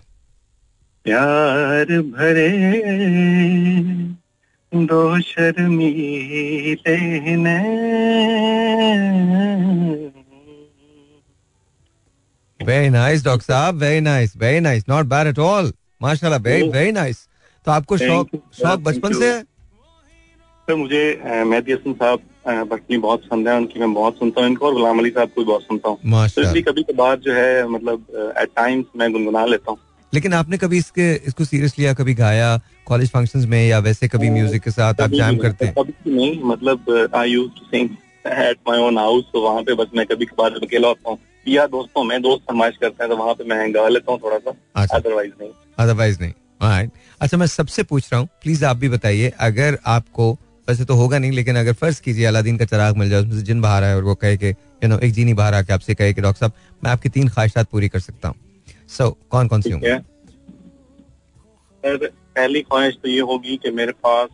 [1.07, 2.51] प्यार भरे
[4.73, 6.97] दो शर्मीले
[12.61, 16.93] वेरी नाइस डॉक्टर साहब very nice very nice not bad at all माशाल्लाह वेरी वेरी
[16.93, 17.27] नाइस
[17.67, 18.29] तो आपको शौक
[18.61, 19.27] शौक बचपन से?
[19.27, 21.05] है सर मुझे
[21.47, 24.99] मेहदी हसन साहब भटनी बहुत पसंद है उनकी मैं बहुत सुनता हूँ। इनको और गुलाम
[24.99, 28.51] अली साहब को भी बहुत सुनता हूँ। तो इसलिए कभी कभार जो है मतलब एट
[28.57, 29.79] टाइम्स मैं गुनगुना लेता हूँ।
[30.13, 32.57] लेकिन आपने कभी इसके इसको सीरियस लिया कभी गाया
[32.87, 35.75] कॉलेज फ़ंक्शंस में या वैसे कभी म्यूज़िक के साथ आप जैम करते हैं?
[35.79, 37.89] कभी नहीं। मतलब I use to sing
[38.27, 41.67] at my own house तो वहाँ पे बस मैं कभी कभार अकेला होता हूँ या
[41.67, 44.51] दोस्तों में दोस्त फरमाइश करते हैं तो वहाँ पे मैं गा लेता हूँ थोड़ा सा
[44.75, 46.33] अच्छा। अदरवाइज़ नहीं। अदरवाइज़ नहीं।
[47.21, 50.33] अच्छा मैं सबसे पूछ रहा हूँ प्लीज़ आप भी बताइए अगर आपको
[50.69, 53.43] वैसे तो होगा नहीं लेकिन अगर फ़र्ज़ कीजिए अलादीन का चराग मिल जाए उसमें से
[53.43, 56.15] जिन बाहर आए और वो कहे कि यू नो एक जीनी बाहर आके आपसे कहे
[56.15, 56.53] कि डॉक्टर साहब
[56.85, 58.37] मैं आपकी तीन ख्वाहिशात पूरी कर सकता हूँ।
[58.89, 59.89] सो so, कौन कौन सी होंगी?
[61.85, 64.29] पहली ख्वाहिश तो ये होगी कि मेरे पास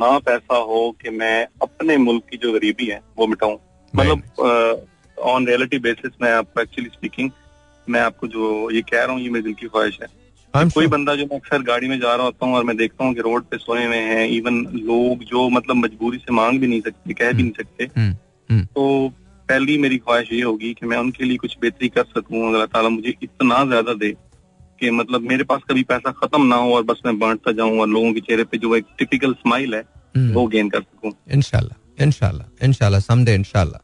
[0.00, 3.56] ना पैसा हो कि मैं अपने मुल्क की जो गरीबी है वो मिटाऊं।
[3.94, 4.86] मतलब
[5.18, 7.30] ऑन रियलिटी बेसिस मैं आपको एक्चुअली स्पीकिंग
[7.88, 10.08] मैं आपको जो ये कह रहा हूँ ये मेरी दिल की ख्वाहिश है।
[10.54, 10.90] I'm कोई sure.
[10.92, 13.20] बंदा जो मैं अक्सर गाड़ी में जा रहा होता हूँ और मैं देखता हूँ कि
[13.20, 17.14] रोड पे सोए हुए हैं इवन लोग जो मतलब मजबूरी से मांग भी नहीं सकते
[17.14, 18.14] कह भी नहीं सकते हम्म,
[18.50, 19.12] हम्म। तो
[19.48, 22.66] पहली मेरी ख्वाहिश ये होगी कि मैं उनके लिए कुछ बेहतरी कर सकूँ अगर अल्लाह
[22.74, 24.12] ताला मुझे इतना ज़्यादा दे
[24.80, 27.88] कि मतलब मेरे पास कभी पैसा खत्म ना हो और बस मैं बांटता जाऊँ और
[27.88, 29.80] लोगों के चेहरे पे जो एक टिपिकल स्माइल है
[30.16, 33.80] हम्म। वो गेन कर सकूँ इनशाला इंशाल्लाह इंशाल्लाह समडे इंशाल्लाह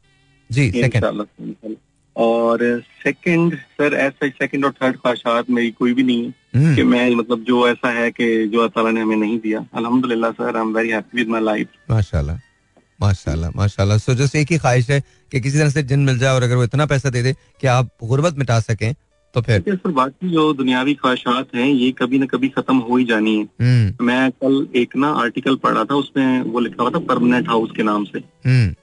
[0.50, 1.74] जी सेकंड इंशाल्लाह।
[2.16, 2.58] और
[3.02, 7.44] सेकंड सर ऐसा सेकंड और थर्ड ख्वाहिशात मेरी कोई भी नहीं है कि मैं मतलब
[7.44, 10.74] जो ऐसा है कि जो अल्लाह ताला ने हमें नहीं दिया। अल्हम्दुलिल्लाह sir I am
[10.76, 12.38] very happy with my life माशाल्लाह
[13.00, 15.00] माशाल्लाह माशाल्लाह। सो जस्ट एक ही ख्वाहिश है
[15.32, 17.66] कि किसी तरह से जिन मिल जाए और अगर वो इतना पैसा दे दे कि
[17.68, 18.92] आप गुर्बत मिटा सकें
[19.34, 23.04] तो फिर। सर बाकी जो दुनियावी ख्वाहिशात हैं ये कभी ना कभी खत्म हो ही
[23.04, 26.98] जानी है। हम्म मैं कल एक ना आर्टिकल पढ़ा था उसमें वो लिखा हुआ था
[27.08, 28.74] परमानेंट हाउस के नाम से। हम्म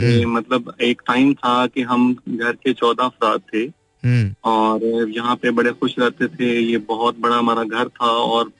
[0.00, 3.58] कि मतलब एक टाइम था कि हम घर के चौदह अफराद थे।
[4.04, 8.50] हम्म। और यहाँ पे बड़े खुश रहते थे। ये बहुत बड़ा हमारा घर था और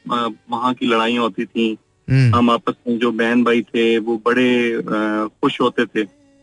[0.51, 1.77] वहाँ की लड़ाई होती थी।
[2.11, 4.83] हम्म। हम आपस में जो बहन भाई थे वो बड़े
[5.27, 6.01] खुश होते थे।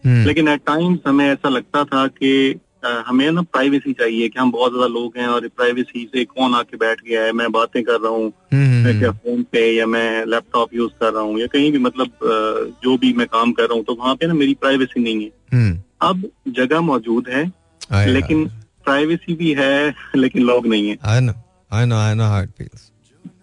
[0.10, 2.60] हम्म। लेकिन एट टाइम्स हमें ऐसा लगता था कि
[3.08, 6.78] हमें ना प्राइवेसी चाहिए कि हम बहुत ज़्यादा लोग हैं और प्राइवेसी से कौन आके
[6.78, 10.26] बैठ गया है मैं बातें कर रहा हूँ हम्म, मैं क्या फ़ोन पे या मैं
[10.26, 12.28] लैपटॉप यूज़ कर रहा हूँ या कहीं भी मतलब
[12.84, 15.32] जो भी मैं काम कर रहा हूँ तो वहाँ पे ना मेरी प्राइवेसी नहीं है।
[15.54, 15.78] हम्म।
[16.10, 17.44] अब जगह मौजूद है
[18.08, 18.46] लेकिन
[18.86, 21.36] प्राइवेसी भी है लेकिन लोग नहीं है। I know
[21.72, 22.92] I know I know how it feels.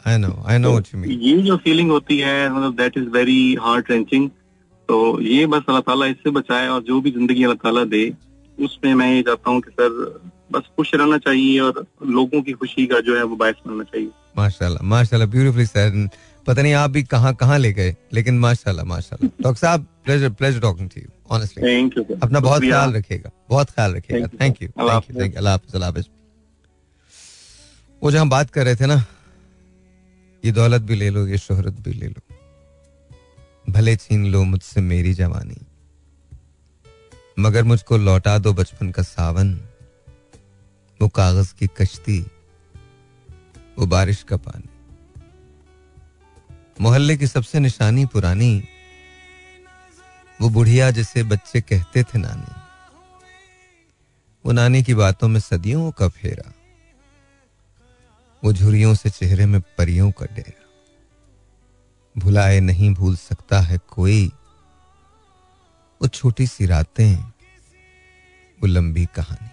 [0.05, 1.19] I know I know what you mean.
[1.23, 4.29] ये जो फीलिंग होती है मतलब that is very heart wrenching
[4.89, 8.05] तो ये बस अल्लाह ताला इससे बचाए और जो भी ज़िंदगी अल्लाह ताला दे
[8.65, 9.91] उसमें मैं ये चाहता हूँ कि सर
[10.53, 11.87] बस खुश रहना चाहिए और
[12.19, 16.09] लोगों की खुशी का जो है वो बायस बनना चाहिए। माशाल्लाह माशाल्लाह ब्यूटीफुली सेड
[16.47, 20.61] पता नहीं आप भी कहाँ कहाँ ले गए लेकिन माशाल्लाह माशाल्लाह। डॉक्टर साहब pleasure pleasure
[20.61, 24.69] talking to you honestly thank you अपना बहुत ख्याल रखिएगा बहुत ख्याल रखिएगा। Thank you
[24.69, 26.09] thank you thank you अल्लाह हाफिज अल्लाह हाफिज।
[28.03, 29.05] वो जो हम बात कर रहे थे ना
[30.45, 35.13] ये दौलत भी ले लो ये शोहरत भी ले लो। भले छीन लो मुझसे मेरी
[35.15, 35.61] जवानी।
[37.39, 39.55] मगर मुझको लौटा दो बचपन का सावन।
[41.03, 42.27] वो कागज़ की कश्ती,
[43.79, 44.69] वो बारिश का पानी।
[46.81, 48.65] मोहल्ले की सबसे निशानी पुरानी,
[50.41, 52.61] वो बुढ़िया जिसे बच्चे कहते थे नानी।
[54.47, 56.53] वो नानी की बातों में सदियों का फेरा,
[58.45, 60.61] वो झुरियों से चेहरे में परियों का डेरा।
[62.19, 64.33] भुलाए नहीं भूल सकता है कोई
[66.03, 67.17] वो छोटी सी रातें
[68.61, 69.49] वो लंबी कहानी।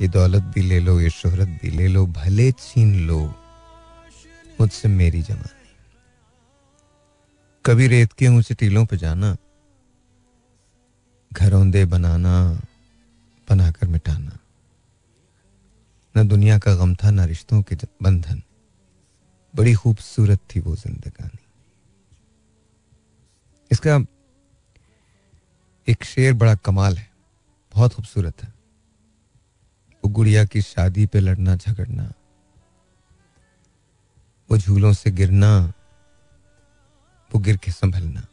[0.00, 3.34] ये दौलत भी ले लो, ये शोहरत भी ले लो, भले छीन लो,
[4.60, 5.74] मुझसे मेरी जवानी।
[7.66, 9.36] कभी रेत के ऊँचे टीलों पे जाना,
[11.32, 12.60] घरौंदे बनाना,
[13.50, 14.38] बनाकर मिटाना।
[16.16, 18.42] न दुनिया का गम था, न रिश्तों के बंधन।
[19.54, 21.38] बड़ी खूबसूरत थी वो जिंदगानी।
[23.72, 24.15] इसका
[25.88, 27.08] एक शेर बड़ा कमाल है,
[27.74, 28.52] बहुत खूबसूरत है।
[30.04, 32.12] वो गुड़िया की शादी पे लड़ना, झगड़ना,
[34.50, 35.72] वो झूलों से गिरना,
[37.30, 38.26] वो गिर के संभलना,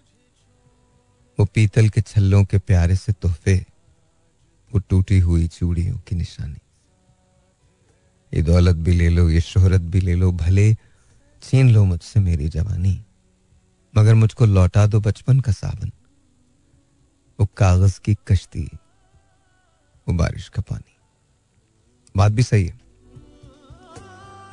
[1.39, 3.55] वो पीतल के छल्लों के प्यारे से तोहफे,
[4.71, 6.59] वो टूटी हुई चूड़ियों की निशानी।
[8.33, 10.73] ये दौलत भी ले लो, ये शोहरत भी ले लो, भले
[11.43, 13.01] छीन लो मुझसे मेरी जवानी,
[13.93, 15.91] मगर मुझको लौटा दो बचपन का सावन।
[17.39, 18.63] वो कागज़ की कश्ती
[20.07, 20.97] वो बारिश का पानी
[22.17, 22.81] बात भी सही है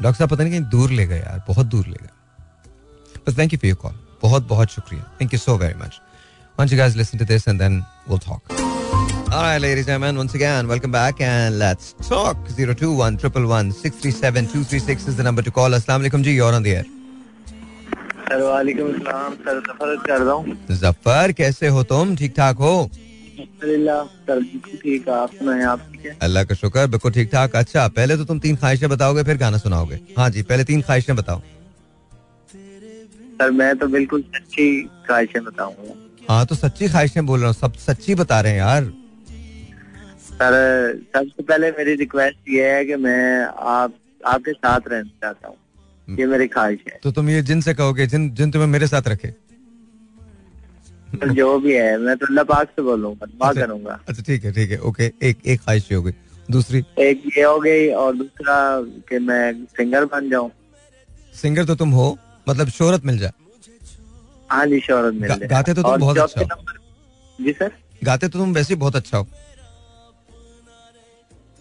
[0.03, 3.53] डॉक्टर साहब पता नहीं कहीं दूर ले गए यार बहुत दूर ले गए बस thank
[3.53, 6.01] you for your call बहुत बहुत शुक्रिया thank you so very much
[6.59, 8.43] Once you guys listen to this and then we'll talk.
[9.33, 12.37] All right, ladies and gentlemen, once again, welcome back and let's talk.
[12.55, 15.71] 021 111 637 236 is the number to call.
[15.71, 16.85] Assalamu alaikum ji, you're on the air.
[18.31, 22.15] Sir वालेकुम सलाम। Sir सफ़र कर रहा हूँ। ज़फ़र कैसे हो तुम?
[22.17, 22.75] ठीक ठाक हो।
[23.61, 25.81] ठीक आप सुनाए आप
[26.23, 29.59] अल्लाह का शुक्र बिल्कुल ठीक ठाक अच्छा पहले तो तुम तीन ख्वाहिशें बताओगे फिर गाना
[29.59, 31.41] सुनाओगे। हाँ जी पहले तीन ख्वाहिशें बताओ।
[33.41, 34.67] सर मैं तो बिल्कुल सच्ची
[35.07, 35.95] ख्वाहिशें बताऊँगा
[36.29, 38.85] हाँ तो सच्ची ख्वाहिशें बोल रहा हूँ सब सच्ची बता रहे हैं यार।
[40.31, 40.53] सर
[41.17, 43.95] सबसे पहले मेरी रिक्वेस्ट ये है कि मैं आप
[44.27, 45.57] आपके साथ रहना चाहता हूँ।
[46.19, 49.09] ये मेरी ख्वाहिश है। तो तुम ये जिन से कहोगे जिन जिन तुम्हें मेरे साथ
[49.09, 49.33] रखे।
[51.35, 54.53] जो भी है मैं तो अल्लाह पाक से बोलूँगा दुआ अच्छा। करूँगा। अच्छा ठीक है
[54.53, 56.13] ठीक है ओके एक एक ख्वाहिश हो गई।
[56.51, 56.83] दूसरी?
[56.99, 58.57] एक ये हो गई और दूसरा
[59.09, 60.51] कि मैं सिंगर बन जाऊँ।
[61.41, 62.07] सिंगर तो तुम हो
[62.49, 63.33] मतलब शोहरत मिल जाए
[64.51, 67.71] हाँ जी शोहरत मिल गा- जाए। गाते तो तुम बहुत अच्छा हो। जी सर?
[68.05, 69.27] गाते तो तुम वैसे बहुत अच्छा हो।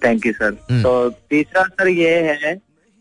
[0.02, 0.52] Thank you sir.
[0.84, 2.54] तो तीसरा सर ये है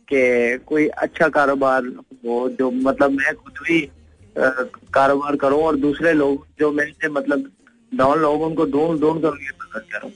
[0.09, 1.87] कि कोई अच्छा कारोबार
[2.25, 3.81] हो जो मतलब मैं खुद भी
[4.95, 7.51] कारोबार करूँ और दूसरे लोग जो मेरे से मतलब
[7.93, 10.11] डाउन लोग उनको ढूंढ ढूंढ कर उनकी मदद करूँ।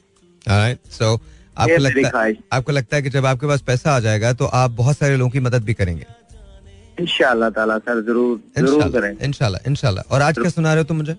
[0.45, 1.19] Alright, so
[1.57, 4.71] आपको लगता है आपको लगता है कि जब आपके पास पैसा आ जाएगा तो आप
[4.77, 6.07] बहुत सारे लोगों की मदद भी करेंगे?
[7.01, 10.97] इंशाल्लाह ताला सर ज़रूर ज़रूर करेंगे। इंशाल्लाह इंशाल्लाह। और आज क्या सुना रहे हो तुम
[10.97, 11.17] मुझे?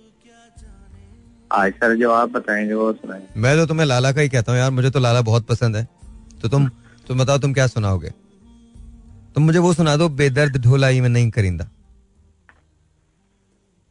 [1.51, 4.59] आज सर जो आप बताएँगे वो सुनाए मैं तो तुम्हें लाला का ही कहता हूँ
[4.59, 5.88] यार मुझे तो लाला बहुत पसंद है।
[6.41, 6.69] तो तुम
[7.07, 8.12] तुम बताओ तुम क्या सुनाओगे?
[9.36, 11.65] तुम मुझे वो सुना दो बेदर्द ढोलाई में नहीं करिंदा।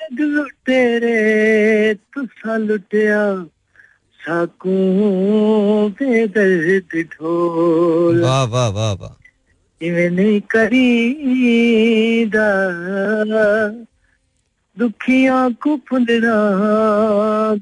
[0.00, 3.22] जग लुटेरे तुसा लुटिया
[4.20, 4.76] साकू
[5.98, 9.14] बेदर्द ढोला। वाह वाह वाह वाह।
[9.86, 12.48] इवें नहीं करीदा
[14.76, 16.36] दुखियाँ को फुलना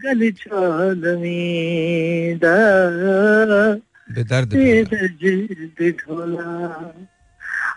[0.03, 2.57] गल चालवींदा
[4.13, 4.55] बेदर्द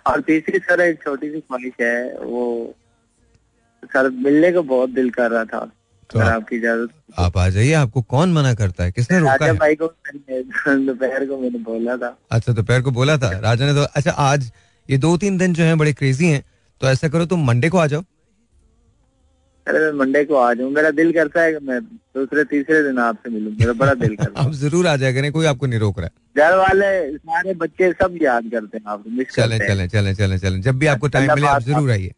[0.06, 2.76] और तीसरी सर एक छोटी सी ख्वाहिश है वो
[3.86, 5.72] सर मिलने को बहुत दिल कर रहा था
[6.12, 6.90] तो आप- आपकी इजाज़त।
[7.20, 8.92] आप आ जाइए आपको कौन मना करता है?
[8.92, 9.54] किसने रोका राजा है?
[9.54, 9.88] भाई को
[10.86, 14.52] दोपहर को मैंने बोला था। अच्छा दोपहर को बोला था। राजा ने तो अच्छा आज
[14.90, 16.46] ये दो तीन दिन जो है बड़े क्रेजी हैं
[16.82, 18.04] तो ऐसा करो तुम मंडे को आ जाओ।
[19.72, 21.80] अरे मैं मंडे को आ जाऊँ मेरा दिल करता है कि मैं
[22.18, 25.32] दूसरे तीसरे दिन आपसे मिलूं। मेरा बड़ा दिल करता है। आप ज़रूर आ जाएगा नहीं
[25.32, 29.10] कोई आपको नहीं रोक रहा है। घर वाले सारे बच्चे सब याद करते हैं आपको
[29.18, 32.14] मिस चलें चलें चलें चलें चलें। जब भी आपको टाइम मिले आप ज़रूर आइए।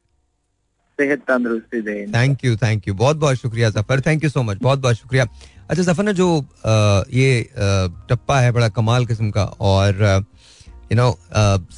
[1.00, 4.58] सेहत तंदुरुस्ती दे। थैंक यू थैंक यू बहुत बहुत शुक्रिया Zafar thank you so much
[4.62, 5.28] बहुत बहुत शुक्रिया।
[5.70, 7.50] अच्छा ज़फ़र ने जो अ, ये
[8.10, 10.04] टप्पा है बड़ा कमाल किस्म का और
[10.92, 11.10] यू नो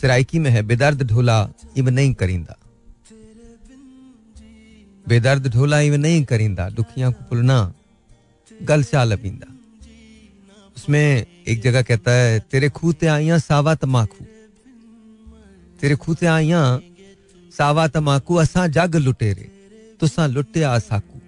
[0.02, 1.38] सराइकी में है बेदर्द ढोला
[1.78, 2.58] इवन नहीं करिंदा।
[5.08, 7.58] बेदर्द ढोला इवन नहीं करिंदा, दुखियाँ को पुलना
[8.52, 9.54] गल चाल पींदा
[10.78, 14.26] उसमें एक जगह कहता है, तेरे खूते आइया सावा तमाकू।
[15.82, 16.62] तेरे खूते आइया
[17.52, 19.48] सावा तमाकू, असा जग लुटेरे,
[20.00, 21.20] तुसां लुटिया साकू।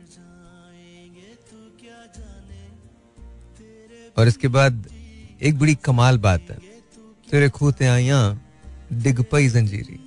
[4.17, 4.87] और इसके बाद
[5.41, 6.57] एक बड़ी कमाल बात है,
[7.27, 8.19] तेरे खूते आइया
[8.93, 9.99] डिग पई जंजीरी,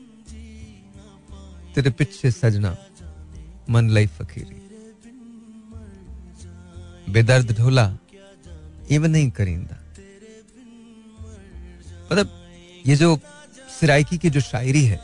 [1.74, 2.76] तेरे पिछे सजना।
[3.68, 4.58] मन लई फकीरी।
[7.12, 7.86] बेदर्द ढोला
[8.90, 9.76] इवन नहीं करिंदा।
[12.10, 12.28] मतलब
[12.86, 13.18] ये जो
[13.80, 15.00] सिराइकी की जो शायरी है,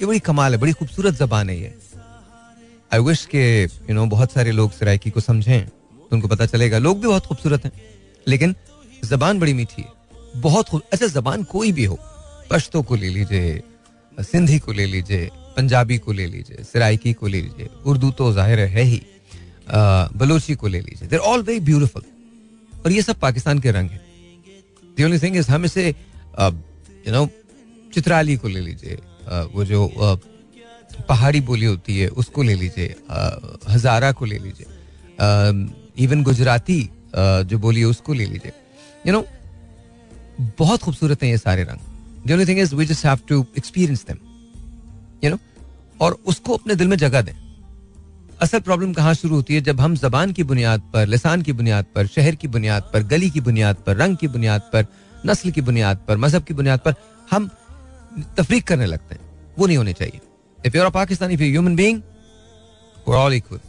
[0.00, 1.74] ये बड़ी कमाल है, बड़ी खूबसूरत जबान है ये।
[2.92, 6.78] आई विश के यू नो बहुत सारे लोग सराइकी को समझें तो उनको पता चलेगा।
[6.78, 7.72] लोग भी बहुत खूबसूरत हैं,
[8.26, 8.54] लेकिन
[9.04, 9.88] जबान बड़ी मीठी है।
[10.36, 11.98] बहुत अच्छा जबान कोई भी हो,
[12.50, 13.62] पश्तो को ले लीजिए,
[14.18, 18.60] सिंधी को ले लीजिए पंजाबी को ले लीजिए, सराइकी को ले लीजिए, उर्दू तो ज़ाहिर
[18.60, 19.00] है ही
[20.14, 22.02] बलोची को ले लीजिए। देर ऑल वेरी ब्यूटिफुल
[22.84, 24.06] और ये सब पाकिस्तान के रंग है।
[24.98, 27.28] इज़ हम इसे यू नो
[27.94, 28.98] चित्राली को ले लीजिए
[29.54, 29.80] वो जो
[31.08, 32.94] पहाड़ी बोली होती है, उसको ले लीजिए
[33.70, 34.66] हजारा को ले लीजिए
[36.04, 36.80] इवन गुजराती
[37.14, 38.52] जो बोली है, उसको ले लीजिए।
[39.06, 39.24] यू नो
[40.58, 41.80] बहुत खूबसूरत हैं ये सारे रंग।
[42.28, 44.18] The thing is we just have to experience them
[45.24, 45.38] you know
[46.00, 47.32] और उसको अपने दिल में जगह दें।
[48.40, 49.60] असल प्रॉब्लम कहाँ शुरू होती है?
[49.60, 53.30] जब हम जबान की बुनियाद पर, लसान की बुनियाद पर, शहर की बुनियाद पर, गली
[53.30, 54.86] की बुनियाद पर, रंग की बुनियाद पर,
[55.26, 56.94] नस्ल की बुनियाद पर, मज़हब की बुनियाद पर
[57.30, 57.50] हम
[58.36, 60.20] तफरीक करने लगते हैं। वो नहीं होने चाहिए।
[60.66, 62.02] If you're Pakistani if human being
[63.08, 63.60] all equal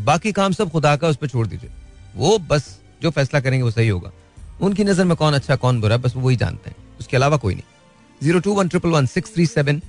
[0.00, 1.70] बाकी काम सब खुदा का, उस पर छोड़ दीजिए।
[2.16, 4.12] वो बस जो फैसला करेंगे, वो सही होगा।
[4.60, 7.64] उनकी नज़र में कौन अच्छा कौन बुरा, बस वही जानते हैं। उसके अलावा कोई नहीं।
[8.22, 9.82] Zero two one triple one six three seven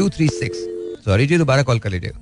[0.00, 0.58] two three six
[1.04, 2.18] sorry जी दोबारा कॉल कर लीजिएगा।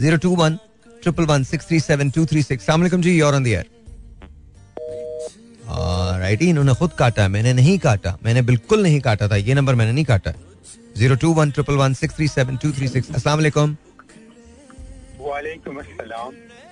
[0.00, 0.58] Zero two one
[1.02, 3.54] triple one six three seven two three six सलामकुम जी योर ऑन दी
[6.22, 9.92] राइट इन्होंने खुद काटा मैंने नहीं काटा मैंने बिल्कुल नहीं काटा था ये नंबर मैंने
[9.92, 10.32] नहीं काटा।
[10.96, 13.34] Zero two one triple one six three seven two three six असला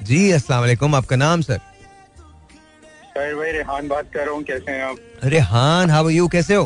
[0.03, 1.59] जी अस्सलाम वालेकुम आपका नाम सर?
[3.11, 4.97] सर भाई रेहान बात कर रहा हूँ कैसे हैं आप?
[5.25, 6.65] रेहान हाउ यू कैसे हो?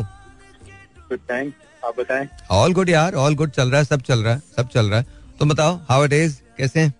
[1.09, 1.53] गुड थैंक
[1.85, 4.67] आप बताएँ। ऑल गुड यार ऑल गुड चल रहा है सब चल रहा है सब
[4.73, 5.05] चल रहा है।
[5.39, 6.93] तुम बताओ हाउ इट इज़ कैसे हैं?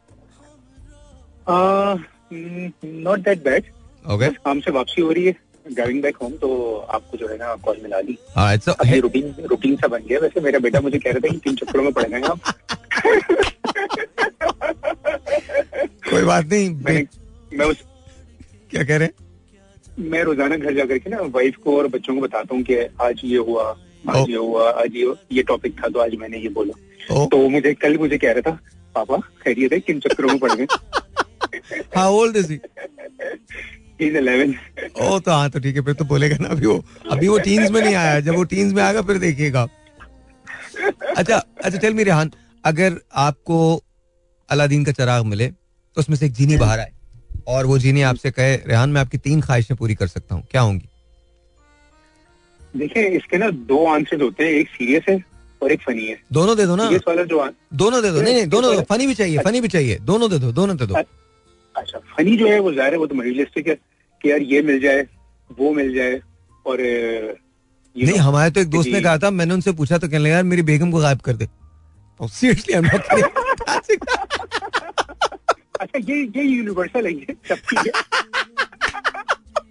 [3.03, 3.63] नॉट दैट बैड
[4.05, 6.49] ओके काम से वापसी हो रही है ड्राइविंग बैक होम तो
[6.93, 10.19] आपको जो है ना कॉल मिला ली। हाँ इट्स अभी रूटीन रूटीन सा बन गया।
[10.19, 12.39] वैसे मेरा बेटा मुझे कह रहा था कि तीन चक्करों में पड़ गए आप।
[16.09, 17.05] कोई बात नहीं बे-
[17.53, 17.83] मैं उस
[18.71, 20.03] क्या कह रहे हैं?
[20.11, 23.21] मैं रोज़ाना घर जाकर के ना वाइफ को और बच्चों को बताता हूँ कि आज
[23.23, 23.63] ये हुआ।
[24.09, 27.47] आज ये हुआ आज ये ये टॉपिक था तो आज मैंने ये बोला। ओ तो
[27.49, 28.57] मुझे कल मुझे कह रहा था
[28.95, 30.65] पापा खैरियत है किन चक्करों में पड़ गए
[31.97, 32.59] हाउ ओल्ड इज़ ही
[35.01, 37.71] ओ तो हाँ तो ठीक है फिर तो बोलेगा ना अभी वो अभी वो टीन्स
[37.71, 39.67] में नहीं आया जब वो टीन्स में आएगा फिर देखिएगा।
[41.17, 42.31] अच्छा अच्छा टेल मी रेहान
[42.63, 43.59] अगर आपको
[44.49, 46.91] अलादीन का चराग मिले तो उसमें से एक जीनी बाहर आए
[47.47, 50.61] और वो जीनी आपसे कहे रेहान मैं आपकी तीन ख्वाहिशें पूरी कर सकता हूँ क्या
[50.61, 50.87] होंगी?
[52.75, 55.23] देखिए इसके ना दो आंसर होते हैं एक सीरियस है
[55.61, 58.33] और एक फनी है। दोनों दे दो ना। सीरियस वाला जो दोनों दे दो। नहीं
[58.33, 60.93] नहीं दोनों फनी भी चाहिए फनी भी चाहिए। दोनों दे दो दोनों दे दो।
[61.75, 63.75] अच्छा फनी जो है वो ज़ाहिर है वो तो मटेरियलिस्टिक है
[64.21, 65.05] कि यार ये मिल जाए
[65.49, 66.19] वो मिल जाए
[66.65, 66.77] और
[67.95, 70.43] नहीं हमारे तो एक दोस्त ने कहा था मैंने उनसे पूछा तो कहने लगा यार
[70.43, 71.47] मेरी बेगम को गायब कर दे।
[72.19, 73.01] सीरियसली आई एम नॉट
[75.81, 77.91] अच्छा ये ये यूनिवर्सल है ये सबकी है।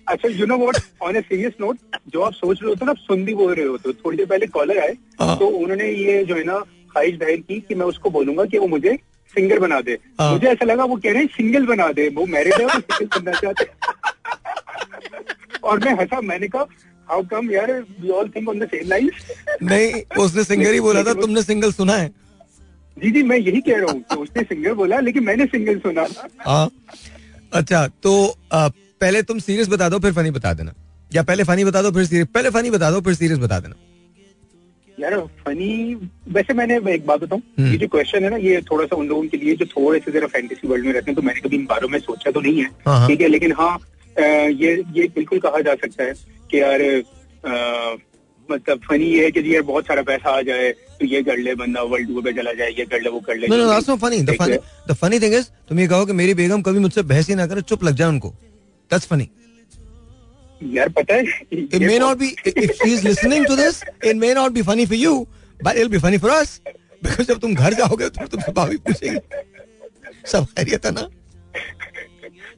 [0.09, 1.79] अच्छा you know what on a serious note
[2.13, 4.17] जो आप सोच रहे होते हो ना आप सुन भी बोल रहे होते हो। थोड़ी
[4.17, 6.59] देर पहले कॉलर आए हाँ। तो उन्होंने ये जो है ना
[6.93, 8.97] ख्वाहिश ज़ाहिर की कि मैं उसको बोलूँगा कि वो मुझे
[9.35, 12.27] सिंगर बना दे। हाँ। मुझे ऐसा लगा वो कह रहे हैं सिंगल बना दे वो
[12.35, 13.65] मैरिड है वो सिंगल बनना चाहते
[15.69, 16.67] और मैं हंसा मैंने कहा
[17.09, 19.27] हाउ कम यार we all think on the same lines
[19.63, 22.09] नहीं उसने सिंगर ही बोला था तुमने सिंगल सुना है।
[22.97, 26.07] जी जी मैं यही कह रहा हूँ कि उसने सिंगर बोला लेकिन मैंने सिंगल सुना।
[26.41, 26.71] हाँ।
[27.53, 28.13] अच्छा तो
[28.53, 28.69] आ,
[29.05, 30.75] पहले तुम सीरियस बता दो फिर फनी बता देना।
[31.15, 33.75] या पहले फनी बता दो फिर सीरियस पहले फनी बता दो फिर सीरियस बता देना।
[34.99, 35.69] यार फनी
[36.33, 39.09] वैसे मैंने एक बात बताऊँ हम्म। ये जो क्वेश्चन है ना ये थोड़ा सा उन
[39.09, 41.57] लोगों के लिए जो थोड़े से जरा फैंटेसी वर्ल्ड में रहते हैं तो मैंने कभी
[41.57, 43.73] इन बारों में सोचा तो नहीं हाँ, हाँ। है। ठीक है लेकिन हाँ
[44.63, 46.15] ये ये बिल्कुल कहा जा सकता है
[46.51, 46.83] कि यार
[48.49, 51.55] मतलब फनी ये है कि यार बहुत सारा पैसा आ जाए तो ये कर ले
[51.61, 54.57] बंदा वर्ल्ड टूर पे चला जाए ये कर ले वो कर ले funny funny
[54.89, 57.47] the funny thing is तुम ये कहो कि मेरी बेगम कभी मुझसे बहस ही ना
[57.47, 58.35] करे चुप लग जाए उनको।
[58.95, 59.29] दैट्स फनी
[60.77, 62.29] यार पता है It ये may बहुत- not be
[62.65, 63.81] if she is listening to this,
[64.11, 65.15] it may not be funny for you,
[65.61, 66.53] but it'll be funny for us.
[67.07, 69.19] Because जब तुम घर जाओगे तो तुमसे भाभी पूछेगी
[70.33, 71.09] सब खैरियत है ना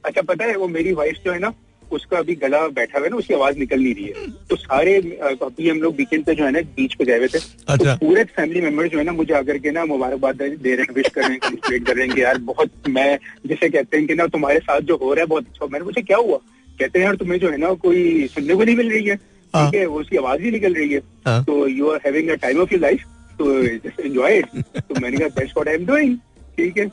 [0.05, 1.51] अच्छा पता है वो मेरी वाइफ जो है ना
[1.91, 4.95] उसका अभी गला बैठा हुआ है ना उसकी आवाज़ निकल नहीं रही है। तो सारे
[5.23, 8.05] अभी हम लोग वीकेंड पे जो है ना बीच पे गए हुए थे। अच्छा। तो
[8.05, 11.09] पूरे फैमिली मेंबर जो है ना मुझे आकर के ना मुबारकबाद दे रहे हैं विश
[11.15, 13.17] कर रहे हैं कंग्रेचुलेट कर रहे हैं कि यार बहुत मैं
[13.47, 16.01] जिसे कहते हैं कि ना तुम्हारे साथ जो हो रहा है बहुत अच्छा मैंने पूछा
[16.01, 16.37] क्या हुआ?
[16.79, 19.19] कहते हैं यार तुम्हें जो है ना कोई सुनने को नहीं मिल रही है।
[19.53, 22.29] हाँ। ठीक है वो उसकी आवाज़ ही निकल रही है। हाँ। तो you are having
[22.29, 23.03] a time of your life
[23.39, 24.45] तो जस्ट एंजॉय इट
[24.77, 26.17] तो मैंने कहा that's what I am doing
[26.57, 26.85] ठीक है।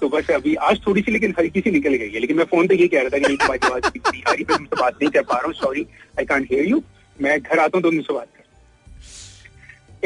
[0.00, 2.66] तो बस अभी आज थोड़ी सी लेकिन हल्की सी निकल गई है। लेकिन मैं फ़ोन
[2.68, 4.94] पे ये कह रहा था कि नहीं तुम्हारी आवाज़ ठीक नहीं आ रही तुमसे बात
[5.02, 5.86] नहीं कर पा रहा हूँ। Sorry
[6.18, 6.82] I can't hear you
[7.18, 8.42] मैं घर आता हूँ तो तुमसे बात कर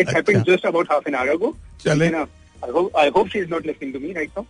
[0.00, 0.08] it.
[0.16, 2.20] Happened just about half an hour ago चले। ना
[2.64, 4.44] I hope I hope she is not listening to me right now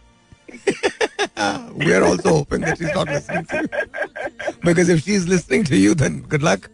[1.78, 3.66] we are also hoping that she's not listening to you.
[4.68, 6.62] Because if she's listening to you then good luck.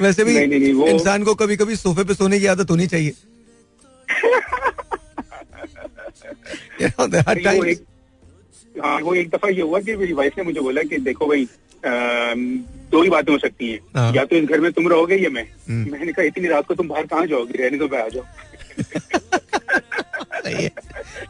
[0.00, 0.34] वैसे भी
[0.90, 3.12] इंसान को कभी कभी सोफे पे सोने की आदत होनी चाहिए।
[6.80, 7.66] you know, there are वो times.
[7.66, 7.84] एक
[8.74, 11.48] हाँ वो एक दफ़ा ये हुआ कि मेरी वाइफ ने मुझे बोला कि देखो भाई
[12.92, 15.30] दो ही बातें हो सकती हैं। हाँ। या तो इस घर में तुम रहोगे या
[15.30, 17.62] मैं। हम्म। मैंने कहा इतनी रात को तुम बाहर कहाँ जाओगे?
[17.62, 18.22] रहने तो मैं आ जाओ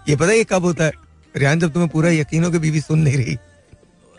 [0.09, 0.93] ये पता है ये कब होता है?
[1.37, 3.37] रियान जब तुम्हें पूरा यकीन हो कि बीवी सुन नहीं रही।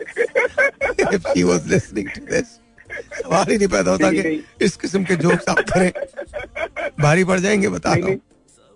[3.22, 5.92] सवाल ही नहीं पैदा होता कि इस किस्म के जोक्स आप करें।
[7.00, 8.20] भारी पड़ जाएँगे बता रहा नहीं। हूँ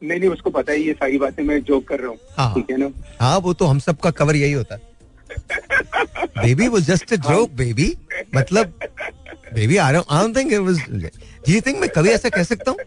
[0.03, 2.71] नहीं नहीं उसको पता ही ये सारी बातें मैं जोक कर रहा हूँ हाँ। ठीक
[2.71, 2.91] है ना
[3.21, 4.95] हाँ वो तो हम सब का कवर यही होता है
[6.39, 7.95] बेबी वो जस्ट अ जोक बेबी
[8.37, 8.73] मतलब
[9.55, 12.79] baby I don't think it was do you think मैं कभी ऐसा कह सकता हूँ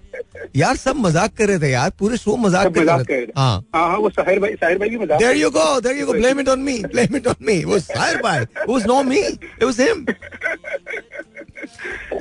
[0.55, 3.63] यार सब मज़ाक कर रहे थे यार पूरे शो मज़ाक कर रहे थे रहे हाँ
[3.75, 6.13] हाँ हाँ वो साहिर भाई साहिर भाई भी मज़ाक There you go, there you go.
[6.13, 6.75] Blame it on me.
[6.83, 7.57] Blame it on me.
[7.59, 8.37] It was Sahir bhai.
[8.43, 9.21] It was not me.
[9.59, 10.05] It was him.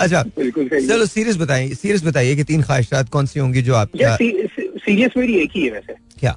[0.00, 3.88] अच्छा बिल्कुल चलो सीरियस बताइए सीरियस बताइए कि तीन ख्वाहिशात कौन सी होंगी जो आप
[4.88, 6.32] सीरियस मेरी एक ही है वैसे। क्या?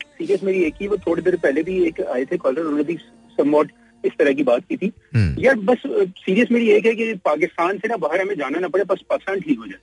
[0.00, 2.96] सीरियस मेरी एक ही वो थोड़ी देर पहले भी एक आए थे कॉलर उन्होंने भी
[3.38, 3.70] समवॉट
[4.04, 7.78] इस तरह की बात की थी। हम्म, यार बस सीरियस मेरी एक है कि पाकिस्तान
[7.78, 9.78] से ना बाहर हमें जाना ना पड़े बस पाकिस्तान ठीक हो जाए।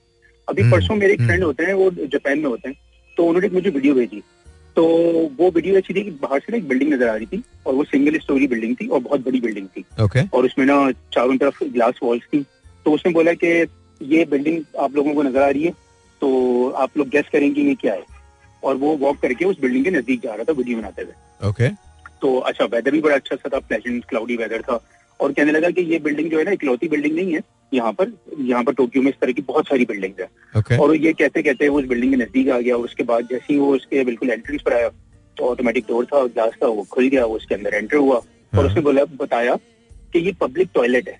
[0.47, 2.77] अभी हम्म, परसों मेरे एक हम्म। फ्रेंड होते हैं वो जापान में होते हैं
[3.17, 4.21] तो उन्होंने मुझे वीडियो भेजी।
[4.77, 4.85] तो
[5.37, 7.73] वो वीडियो अच्छी थी कि बाहर से ना एक बिल्डिंग नज़र आ रही थी और
[7.75, 11.37] वो सिंगल स्टोरी बिल्डिंग थी और बहुत बड़ी बिल्डिंग थी। ओके और उसमें ना चारों
[11.37, 12.45] तरफ़ ग्लास वॉल्स थी।
[12.85, 13.47] तो उसने बोला कि
[14.01, 15.73] ये बिल्डिंग आप लोगों को नज़र आ रही है
[16.21, 18.03] तो आप लोग गेस करेंगे ये क्या है।
[18.63, 21.69] और वो वॉक करके उस बिल्डिंग के नज़दीक जा रहा था वीडियो बनाते हुए। ओके
[22.21, 24.79] तो अच्छा वेदर भी बड़ा अच्छा सा था प्लेजेंट क्लाउडी वेदर था।
[25.19, 27.41] और कहने लगा कि ये बिल्डिंग जो है ना इकलौती बिल्डिंग नहीं है।
[27.73, 30.27] यहाँ पर यहाँ पर टोक्यो में इस तरह की बहुत सारी बिल्डिंग है।
[30.59, 33.27] ओके और ये कहते कहते वो उस बिल्डिंग के नज़दीक आ गया और उसके बाद
[33.29, 34.89] जैसे ही वो उसके बिल्कुल एंट्रेंस पर आया
[35.37, 38.59] तो ऑटोमेटिक डोर था ग्लास था वो खुल गया वो उसके अंदर एंटर हुआ। हाँ।
[38.59, 39.55] और उसने बोला बताया
[40.13, 41.19] कि ये पब्लिक टॉयलेट है।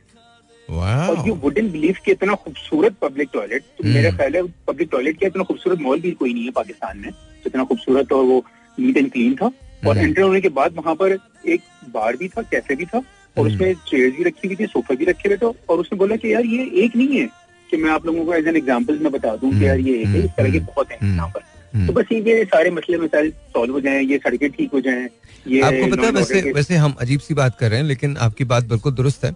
[0.72, 5.20] और यू वुडन बिलीव कि इतना खूबसूरत पब्लिक टॉयलेट तो। मेरा ख्याल है पब्लिक टॉयलेट
[5.20, 7.10] का इतना खूबसूरत मॉल भी कोई नहीं है पाकिस्तान में
[7.46, 8.44] इतना खूबसूरत और वो
[8.78, 9.52] नीट एंड क्लीन था
[9.88, 11.18] और। एंटर होने के बाद वहाँ पर
[11.48, 11.62] एक
[11.94, 14.96] बार भी था कैफ़े भी था और हम्म। उसमें चेयर भी रखी हुई थी सोफा
[14.96, 17.30] भी रखे हुए थे और उसने बोला कि यार ये एक नहीं है
[17.70, 20.08] कि मैं आप लोगों को एज एन एग्ज़ाम्पल में बता दूँ कि यार ये एक
[20.08, 21.40] है इस तरह के। बहुत हैं। यहाँ पर
[21.88, 25.08] तो बस ये सारे मसले मसाइल सॉल्व हो जाएँ ये सड़कें ठीक हो जाएँ
[25.48, 28.44] ये आपको पता है वैसे वैसे हम अजीब सी बात कर रहे हैं लेकिन आपकी
[28.44, 29.32] बात बिल्कुल दुरुस्त है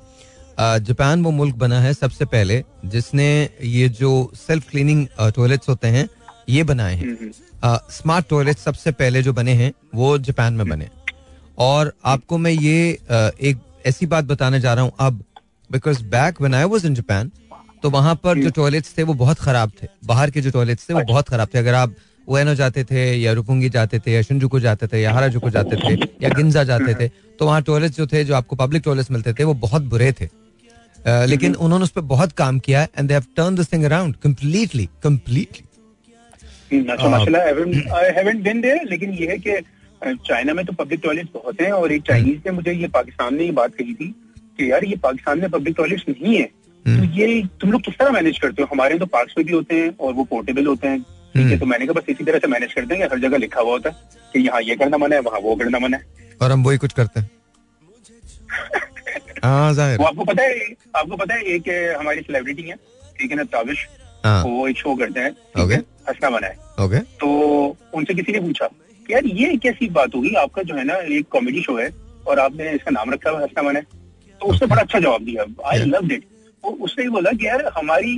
[0.58, 3.28] जापान वो मुल्क बना है सबसे पहले जिसने
[3.64, 6.08] ये जो सेल्फ क्लीनिंग टॉयलेट्स होते हैं
[6.49, 10.68] ये बनाए हैं। हम्म, हम्म। स्मार्ट टॉयलेट सबसे पहले जो बने हैं वो जापान में
[10.70, 10.89] बने।
[11.60, 15.24] और आपको मैं ये एक ऐसी बात बताने जा रहा हूँ अब
[15.70, 17.32] because back when I was in Japan
[17.84, 20.93] तो वहाँ पर जो टॉयलेट्स थे वो बहुत खराब थे। बाहर के जो टॉयलेट्स थे
[20.93, 21.95] वो बहुत खराब थे। अगर आप
[22.28, 25.93] उएनो जाते थे या रुपुंगी जाते थे या शिंजुकू जाते थे या हराजुकू जाते थे
[26.24, 27.08] या गिंजा जाते थे
[27.39, 30.30] तो वहाँ टॉयलेट्स जो थे जो आपको पब्लिक टॉयलेट्स मिलते थे वो बहुत बुरे थे।
[31.06, 33.84] अ, लेकिन उन्होंने उस पर बहुत काम किया है and they have turn this thing
[33.84, 35.64] around completely completely.
[36.82, 39.58] माशाल्लाह आई हैवंट बीन देयर लेकिन ये है कि
[40.28, 43.43] चाइना में तो पब्लिक टॉयलेट्स बहुत हैं और एक चाइनीज़ ने मुझे ये पाकिस्तान में
[43.45, 44.08] ये बात कही थी
[44.60, 47.93] कि यार ये पाकिस्तान में पब्लिक टॉयलेट्स नहीं है। तो हम्म। ये तुम लोग किस
[47.99, 48.68] तरह मैनेज करते हो?
[48.72, 51.60] हमारे तो पार्क्स में भी होते हैं और वो पोर्टेबल होते हैं। ठीक है हम्म।
[51.60, 53.89] तो मैंने कहा बस इसी तरह से मैनेज करते हैं हर जगह लिखा हुआ होता
[53.89, 53.95] है
[54.34, 56.03] कि यहाँ ये करना मना है वहाँ वो करना मना है।
[56.41, 57.30] और हम वही कुछ करते हैं।
[59.43, 62.76] हाँ ज़ाहिर। वो आपको पता है आपको पता है एक हमारी सेलिब्रिटी है
[63.20, 63.88] ठीक है ना ताबिश
[64.26, 65.32] हाँ। वो एक शो करते हैं
[65.63, 65.76] ओके
[66.09, 67.28] हंसना मना है। ओके तो
[67.93, 68.70] उनसे किसी ने पूछा
[69.09, 71.89] यार ये कैसी बात होगी आपका जो है ना एक कॉमेडी शो है
[72.28, 75.24] और आपने इसका नाम रखा हुआ है हंसना मन है। तो उसने बड़ा अच्छा जवाब
[75.26, 76.24] दिया। आई लव इट
[76.63, 78.16] उसने बोला कि यार हमारी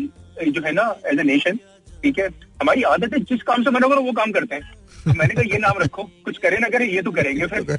[0.47, 1.59] जो है ना एज ए नेशन
[2.03, 2.27] ठीक है
[2.61, 4.63] हमारी आदत है जिस काम से मना करो वो काम करते हैं।
[5.03, 7.77] तो मैंने कहा ये नाम रखो कुछ करे ना करे ये तो करेंगे फिर।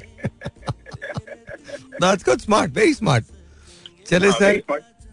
[2.03, 3.23] That's good, smart, very smart.
[4.09, 4.61] चले सर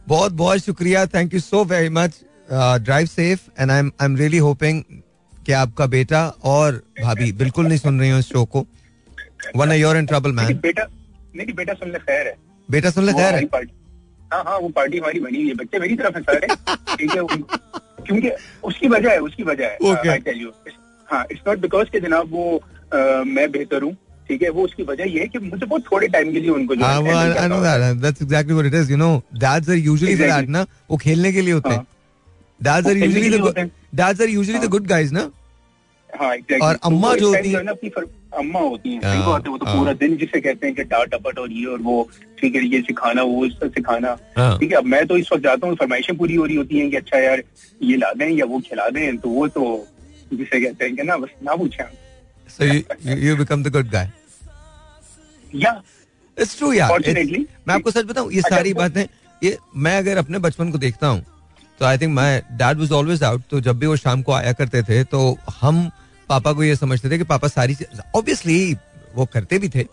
[0.08, 1.04] बहुत बहुत शुक्रिया.
[1.14, 4.82] Thank you so very much drive safe and I am I am really hoping
[5.46, 8.66] कि आपका बेटा और भाभी बिल्कुल नहीं सुन रही हो इस शो को.
[9.56, 10.86] One you're in trouble man बेटा
[11.36, 12.36] नहीं बेटा सुन ले खैर है.
[12.68, 13.44] बेटा सुन ले खैर है?
[14.32, 15.54] हाँ हाँ वो पार्टी हमारी बनी हुई है.
[15.54, 16.46] बच्चे मेरी तरफ़ है सारे
[16.96, 17.22] ठीक है
[18.06, 18.30] क्योंकि
[18.64, 19.94] उसकी वजह है उसकी वजह है.
[20.10, 20.52] आई टेल यू
[21.08, 22.56] हाँ इट्स नॉट बिकॉज़ कि जनाब वो
[22.92, 22.96] अ,
[23.26, 23.96] मैं बेहतर हूँ.
[24.28, 26.74] ठीक है वो उसकी वजह ये है कि मुझे बहुत थोड़े टाइम के लिए उनको
[26.76, 29.10] जो है हाँ वो handle I know that that's exactly what it is you know
[29.36, 31.86] that's are usually that ना वो खेलने के लिए होते हैं। हाँ।
[32.60, 35.30] That's are usually the that's are usually the हाँ। गुड गाइज़ ना
[36.10, 36.30] हाँ।
[36.62, 37.90] और अम्मा जो होती हैं- है अपनी
[38.38, 41.14] अम्मा होती हैं। हाँ, है वो तो हाँ। पूरा दिन जिसे कहते हैं कि डांट
[41.14, 42.08] टपट और ये और वो
[42.40, 45.66] ठीक है ये सिखाना वो सिखाना। हाँ। ठीक है अब मैं तो इस वक्त जाता
[45.66, 47.42] हूँ फरमाइशें पूरी हो रही होती हैं कि अच्छा यार
[47.80, 49.64] ये ला दें या वो खिला दें तो वो तो
[50.34, 51.84] जिसे कहते हैं कि ना बस ना पूछे।
[52.48, 54.10] So you you become the good guy
[55.54, 55.80] या
[56.36, 57.40] इट्स ट्रू यार Fortunately.
[57.40, 59.04] It's- मैं आपको सच बताऊँ ये अच्छा, सारी बातें
[59.42, 61.24] ये मैं अगर अपने बचपन को देखता हूँ
[61.80, 64.52] तो I think my dad was always out तो जब भी वो शाम को आया
[64.60, 65.20] करते थे तो
[65.60, 65.88] हम
[66.28, 67.76] पापा को ये समझते थे कि पापा सारी
[68.16, 68.76] ऑब्वियसली
[69.14, 69.86] वो करते भी थे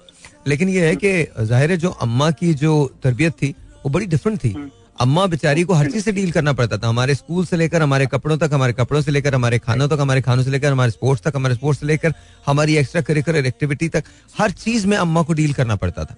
[0.48, 2.72] लेकिन ये है कि ज़ाहिर है जो अम्मा की जो
[3.04, 3.50] तरबियत थी
[3.84, 4.50] वो बड़ी डिफरेंट थी।
[4.98, 8.06] अम्मा बेचारी को हर चीज़ से डील करना पड़ता था। हमारे स्कूल से लेकर हमारे
[8.06, 11.24] कपड़ों तक हमारे कपड़ों से लेकर हमारे खानों तक हमारे खानों से लेकर हमारे स्पोर्ट्स
[11.24, 12.14] तक हमारे स्पोर्ट्स से लेकर
[12.46, 14.04] हमारी एक्स्ट्रा करिकुलर एक्टिविटी तक
[14.38, 16.16] हर चीज़ में अम्मा को डील करना पड़ता था।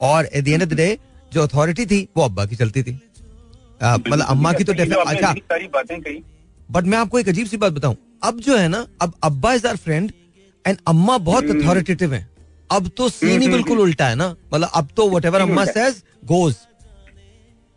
[0.00, 0.98] और at the end of the day
[1.32, 2.98] जो अथॉरिटी थी वो अब्बा की चलती थी।
[3.80, 5.34] मतलब अम्मा की तो अच्छा।
[6.68, 9.66] बट मैं आपको एक अजीब सी बात बताऊँ। अब जो है ना अब अब्बा इज़
[9.66, 10.12] आर फ्रेंड
[10.64, 12.28] एंड अम्मा बहुत अथॉरिटेटिव है।
[12.70, 16.02] अब तो सीन ही बिल्कुल उल्टा है ना। मतलब अब तो वट एवर अम्मा सेज
[16.24, 16.54] गोज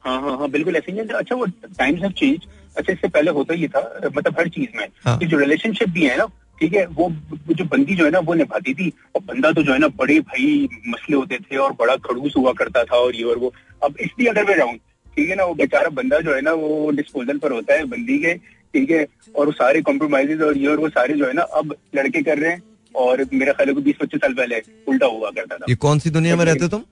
[0.10, 2.48] हाँ हाँ हाँ बिल्कुल ऐसे ही अच्छा वो टाइम्स हैव चेंज
[2.78, 6.18] अच्छा इससे पहले होता ही था मतलब हर चीज़ में। हाँ। जो रिलेशनशिप भी है
[6.18, 6.26] ना
[6.62, 7.10] ठीक है वो
[7.50, 10.20] जो बंदी जो है ना वो निभाती थी। और बंदा तो जो है ना बड़े
[10.22, 13.54] भाई मसले होते थे और बड़ा खड़ूस हुआ करता था और ये और वो।
[13.84, 14.76] अब इसलिए अगर मैं रहूँ
[15.18, 18.18] ठीक है ना वो बेचारा बंदा जो है ना वो डिस्पोजल पर होता है बंदी
[18.20, 18.34] के
[18.74, 19.06] ठीक है
[19.36, 22.38] और वो सारे कॉम्प्रोमाइजेज और ये और वो सारे जो है ना अब लड़के कर
[22.38, 22.64] रहे हैं।
[22.96, 26.36] और मेरा ख्याल बीस पच्चीस साल पहले उल्टा हुआ करता था। ये कौन सी दुनिया
[26.36, 26.84] में रहते तुम?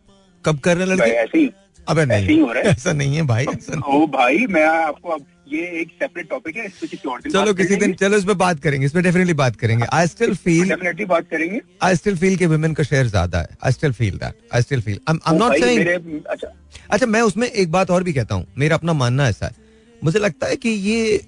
[0.48, 1.12] कब कर रहे हैं लड़के?
[1.14, 1.50] ऐसे ही।
[1.88, 4.66] अबे ऐसे ही नहीं हो रहा है। ऐसा नहीं है भाई ऐसा ओ भाई मैं
[4.68, 7.94] आपको अब ये एक सेपरेट टॉपिक है इस पे किसी और दिन चलो किसी दिन
[7.96, 11.28] चलो इस पे बात करेंगे इस पे डेफिनेटली बात करेंगे। आई स्टिल फील डेफिनेटली बात
[11.32, 14.62] करेंगे। आई स्टिल फील कि वुमेन का शेयर ज़्यादा है। I still feel that I
[14.62, 16.48] still feel I am not saying अच्छा।
[16.90, 19.66] अच्छा मैं उसमें एक बात और भी कहता हूँ। मेरा अपना मानना ऐसा है।
[20.02, 21.22] मुझे लगता है कि ये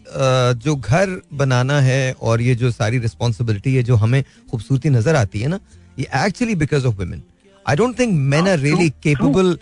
[0.64, 5.40] जो घर बनाना है और ये जो सारी रिस्पॉन्सिबिलिटी है जो हमें खूबसूरती नज़र आती
[5.40, 5.60] है ना
[6.00, 7.24] ये actually because of women
[7.70, 9.58] I don't think men are really capable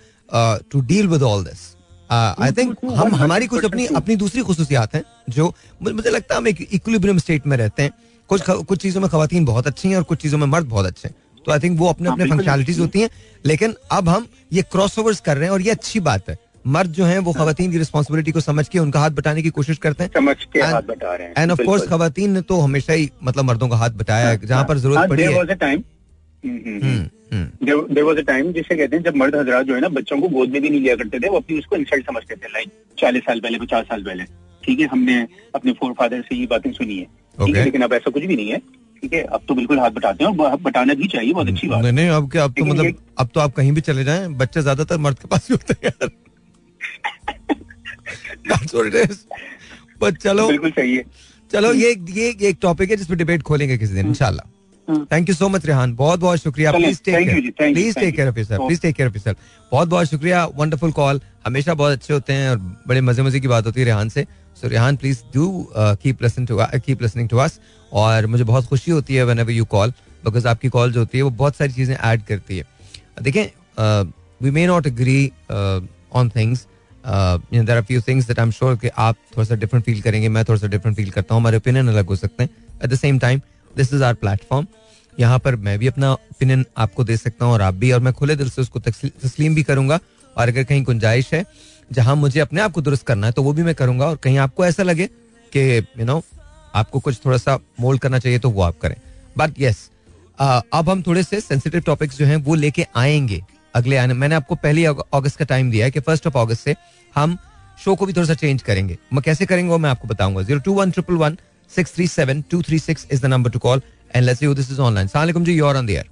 [0.71, 1.65] to deal with all this
[2.09, 6.47] I think हम हमारी कुछ अपनी अपनी दूसरी खसूसियात हैं जो मुझे लगता है हम
[6.47, 7.91] एक इक्विलिब्रियम स्टेट में रहते हैं।
[8.29, 11.07] कुछ कुछ चीज़ों में खवातीन बहुत अच्छी हैं और कुछ चीज़ों में मर्द बहुत अच्छे
[11.07, 13.09] हैं। तो आई थिंक वो अपने हाँ, अपने। फंक्शनलिटीज होती हैं
[13.45, 16.37] लेकिन अब हम ये क्रॉस ओवर्स कर रहे हैं और ये अच्छी बात है।
[16.67, 19.77] मर्द जो हैं वो खातन की रिस्पॉन्सिबिलिटी को समझ के उनका हाथ बटाने की कोशिश
[19.77, 22.93] करते हैं। समझ के हाथ बटा रहे हैं एंड ऑफ़ कोर्स। खवातीन ने तो हमेशा
[22.93, 25.77] ही मतलब मर्दों का हाथ बटाया है जहाँ पर हाँ, ज़रूरत पड़ी है।
[26.47, 30.27] देर वॉज़ अ टाइम जिसे कहते हैं जब मर्द हजरा जो है ना बच्चों को
[30.29, 33.23] गोद में भी नहीं लिया करते थे वो अपनी उसको इंसल्ट समझते थे लाइक चालीस
[33.23, 34.23] साल पहले पचास साल पहले।
[34.63, 35.15] ठीक है हमने
[35.55, 37.05] अपने फोर फादर से ये बातें सुनी है।
[37.37, 38.57] ठीक है लेकिन अब ऐसा कुछ भी नहीं है।
[39.03, 41.83] ठीक है अब तो बिल्कुल हाथ बटाते हैं और बटाना भी चाहिए बहुत अच्छी बात।
[41.83, 44.61] नहीं नहीं अब क्या अब तो मतलब अब तो आप कहीं भी चले जाएँ बच्चे
[44.61, 46.09] ज़्यादातर मर्द के पास ही होते हैं यार।
[50.13, 51.03] चलो। बिल्कुल सही है।
[51.51, 54.56] चलो ये ये ये एक टॉपिक है जिस पे डिबेट खोलेंगे किसी दिन इंशाल्लाह। हम्म।
[54.87, 58.31] Thank you so much Rehan बहुत बहुत शुक्रिया। Please take care please take care you.
[58.31, 59.37] Of yourself please take care of yourself
[59.71, 62.57] बहुत बहुत शुक्रिया। वंडरफुल कॉल हमेशा बहुत अच्छे होते हैं और
[62.87, 64.25] बड़े मज़े मज़े की बात होती है रेहान से।
[64.61, 66.23] So Rehan please do keep
[66.85, 67.59] keep listening to us
[67.91, 69.93] और मुझे बहुत खुशी होती है व्हेनेवर यू कॉल
[70.25, 72.65] बिकॉज़ आपकी कॉल जो होती है वो बहुत सारी चीज़ें ऐड करती है।
[73.23, 73.45] देखें
[74.41, 76.65] we may not agree on things
[77.03, 80.29] there are few things that I am sure कि आप थोड़ा सा डिफरेंट फील करेंगे
[80.29, 82.49] मैं थोड़ा सा डिफरेंट फील करता हूँ हमारे ओपिनियन अलग हो सकते हैं।
[82.83, 83.41] At the same time
[83.77, 84.67] this is our platform
[85.17, 88.13] यहाँ पर मैं भी अपना ओपिनियन आपको दे सकता हूँ और आप भी, और मैं
[88.13, 89.99] खुले दिल से उसको तस्लीम भी करूँगा।
[90.35, 91.43] और अगर कहीं गुंजाइश है,
[91.91, 94.37] जहाँ मुझे अपने आप को दुरुस्त करना है तो वो भी मैं करूँगा। और कहीं
[94.37, 95.07] आपको ऐसा लगे
[95.53, 96.21] कि यू नो
[96.75, 98.95] आपको कुछ थोड़ा सा मोल्ड करना चाहिए तो वो आप करें।
[99.37, 99.89] बट यस
[100.39, 103.41] अब हम थोड़े से सेंसिटिव टॉपिक्स जो हैं, वो लेके आएँगे
[103.75, 106.75] अगले आने। मैंने आपको पहली अगस्त का टाइम दिया है कि फ़र्स्ट ऑफ़ अगस्त से
[107.15, 107.37] हम
[107.77, 110.59] शो को भी थोड़ा सा चेंज करेंगे। मैं, कैसे करेंगे वो मैं आपको बताऊँगा। Zero
[110.59, 111.37] two one triple one
[111.75, 113.81] six three seven two three six is the number to call
[114.15, 116.09] and let's you this is online सलाम जी you're on the air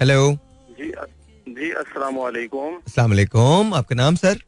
[0.00, 0.18] hello
[0.78, 0.90] जी
[1.60, 4.42] जी अस्सलाम वालेकुम अस्सलाम वालेकुम आपका नाम सर?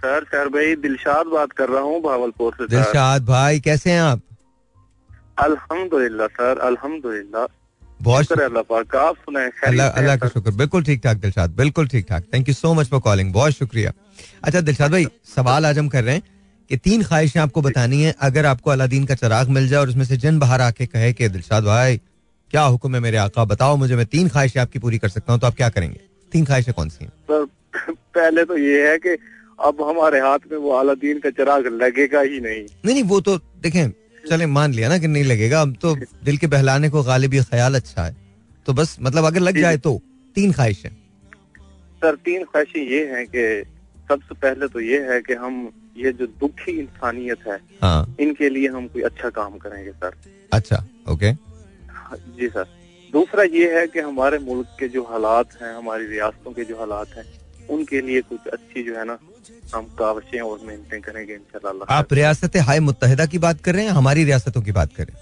[0.00, 4.20] सर सर भाई दिलशाद बात कर रहा हूँ भावलपुर से दिलशाद भाई कैसे हैं आप?
[5.44, 7.46] अल्हम्दुलिल्लाह सर अल्हम्दुलिल्लाह।
[8.02, 11.88] बहुत शुक्र अल्लाह पाक आप सुनाए अल्लाह अल्लाह का शुक्र। बिल्कुल ठीक ठाक दिलशाद बिल्कुल
[11.88, 13.92] ठीक ठाक। Thank you so much for calling बहुत शुक्रिया।
[14.44, 16.22] अच्छा दिलशाद भाई सवाल आज हम कर रहे हैं।
[16.70, 20.04] कि तीन ख्वाहिशें आपको बतानी है। अगर आपको अलादीन का चराग मिल जाए और उसमें
[20.04, 22.00] से जिन बाहर आके कहे कि दिलशाद भाई
[22.50, 23.44] क्या हुक्म है मेरे आका?
[23.46, 26.00] बताओ मुझे मैं तीन ख्वाहिशें आपकी पूरी कर सकता हूँ तो आप क्या करेंगे?
[26.32, 27.12] तीन ख्वाहिशें कौन सी हैं?
[27.30, 27.46] सर
[28.14, 29.16] पहले तो ये है कि
[29.58, 33.36] अब हमारे हाथ में वो अलादीन का चिराग लगेगा ही नहीं। नहीं नहीं वो तो
[33.62, 33.90] देखें
[34.24, 35.94] चले मान लिया ना कि नहीं लगेगा। अब तो
[36.24, 38.16] दिल के बहलाने को गालिब ये ख्याल अच्छा है।
[38.66, 40.00] तो बस मतलब अगर लग जाए तो
[40.36, 43.44] तीन ख्वाहिशें। सर तीन ख्वाहिशें ये हैं कि
[44.08, 45.54] सबसे पहले तो ये है कि हम
[45.96, 50.16] ये जो दुखी इंसानियत है हाँ। इनके लिए हम कोई अच्छा काम करेंगे सर।
[50.52, 51.32] अच्छा ओके
[52.38, 52.66] जी सर।
[53.12, 57.16] दूसरा ये है कि हमारे मुल्क के जो हालात हैं हमारी रियासतों के जो हालात
[57.16, 57.24] हैं
[57.68, 59.18] उनके लिए कुछ अच्छी जो है ना
[59.74, 63.92] हम कावशें और मेहनतें करेंगे इंशाल्लाह आप रियासत हाय मुतहदा की बात कर रहे हैं
[63.92, 65.14] हमारी रियासतों की बात करें?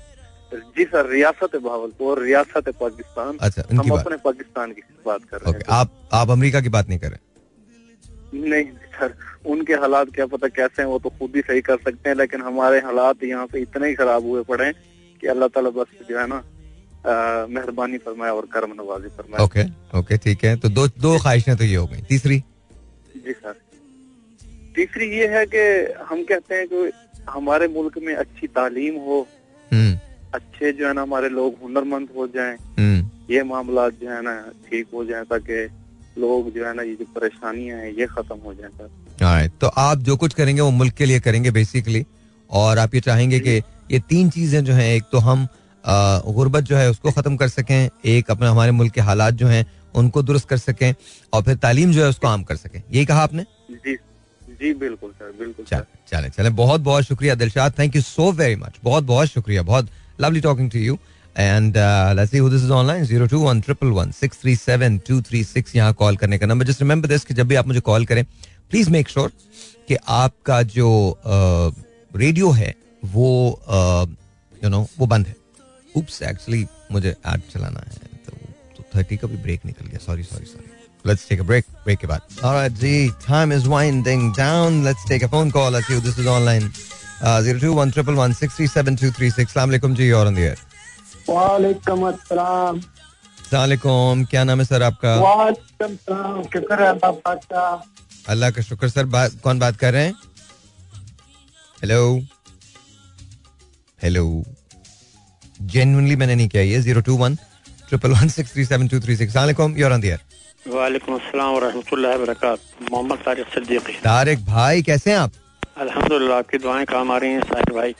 [0.76, 5.62] जी सर रियासत भावलपुर रियासत पाकिस्तान। अच्छा हम अपने पाकिस्तान की बात कर रहे हैं।
[5.68, 7.16] आप आप अमेरिका की बात नहीं कर रहे?
[7.16, 7.23] हैं
[8.34, 8.64] नहीं
[8.98, 9.14] सर
[9.52, 12.40] उनके हालात क्या पता कैसे हैं वो तो खुद ही सही कर सकते हैं लेकिन
[12.42, 14.74] हमारे हालात यहाँ पे इतने ही खराब हुए पड़े हैं
[15.22, 16.42] कि अल्लाह ताला बस जो है ना
[17.06, 19.62] मेहरबानी फरमाए और कर्म नवाजी फरमाए। ओके
[19.98, 22.38] ओके ठीक है। तो दो दो ख्वाहिशें तो ये हो गई। तीसरी?
[23.24, 23.54] जी सर।
[24.74, 25.64] तीसरी ये है कि
[26.04, 26.90] हम कहते हैं कि
[27.30, 29.20] हमारे मुल्क में अच्छी तालीम हो
[29.70, 29.98] हम्म।
[30.34, 34.34] अच्छे जो है ना हमारे लोग हुनरमंद हो जाएँ हम्म। ये मामला जो है ना
[34.70, 35.64] ठीक हो जाए ताकि
[36.16, 39.98] लोग जो है ना ये जो परेशानियाँ हैं ये खत्म हो जाए सर। तो आप
[40.00, 42.04] जो कुछ करेंगे वो मुल्क के लिए करेंगे बेसिकली
[42.50, 43.56] और आप ये चाहेंगे कि
[43.90, 45.46] ये तीन चीज़ें जो हैं एक तो हम
[45.84, 49.64] गुर्बत जो है उसको ख़त्म कर सकें एक अपने हमारे मुल्क के हालात जो हैं
[49.94, 50.94] उनको दुरुस्त कर सकें
[51.32, 53.44] और फिर तालीम जो है उसको आम कर सकें। यही कहा आपने?
[53.70, 53.94] जी
[54.54, 57.72] जी बिल्कुल सर बिल्कुल चले चले बहुत बहुत शुक्रिया Dilshad.
[57.78, 59.88] Thank you so very much बहुत बहुत शुक्रिया। बहुत
[60.20, 60.98] lovely talking to you
[61.36, 61.76] and
[62.16, 67.24] let's see who this is online 02111637236 यहाँ कॉल करने का नंबर जस्ट रिमेंबर दिस
[67.24, 68.24] कि जब भी आप मुझे कॉल करें
[68.70, 69.32] प्लीज़ मेक श्योर
[69.88, 71.18] कि आपका जो
[72.16, 72.74] रेडियो uh, है
[73.04, 75.36] वो यू uh, नो वो बंद है
[75.96, 77.88] उप्स एक्चुअली मुझे ऐड चलाना है
[78.26, 78.32] तो
[78.76, 80.74] तो 30 का भी ब्रेक निकल गया sorry sorry sorry
[81.06, 81.64] Let's take a break.
[81.86, 82.20] Break के बाद.
[82.42, 83.10] All right, ji.
[83.24, 84.82] Time is winding down.
[84.84, 85.70] Let's take a phone call.
[85.70, 86.70] Let's see this is online.
[87.22, 89.52] Uh, zero two one triple one six three seven two three six.
[89.52, 90.06] Assalamualaikum ji.
[90.06, 90.56] You're on the air.
[91.28, 92.80] वालेकुम अस्सलाम।
[93.50, 95.14] सलाम। क्या नाम है sir आपका?
[95.20, 97.64] वालेकुम सलाम शुक्र है अल्लाह का।
[98.28, 100.14] अल्लाह का शुक्र। सर बात कौन बात कर रहे हैं?
[101.82, 102.02] हेलो
[103.98, 104.24] हेलो
[105.72, 107.36] जेन्युइनली मैंने नहीं किया ये। Zero two one
[107.88, 110.20] triple one six three seven two three six वालेकुम यूर ऑन द एयर
[110.66, 115.32] वालेकुम अस्सलाम वरहमतुल्लाहि वबरकातुहू। मोहम्मद तारिक सिद्दीकी। तारिक भाई कैसे हैं आप?
[115.78, 117.94] अल्हम्दुलिल्लाह आपकी दुआएँ काम आ रही हैं साहिर भाई।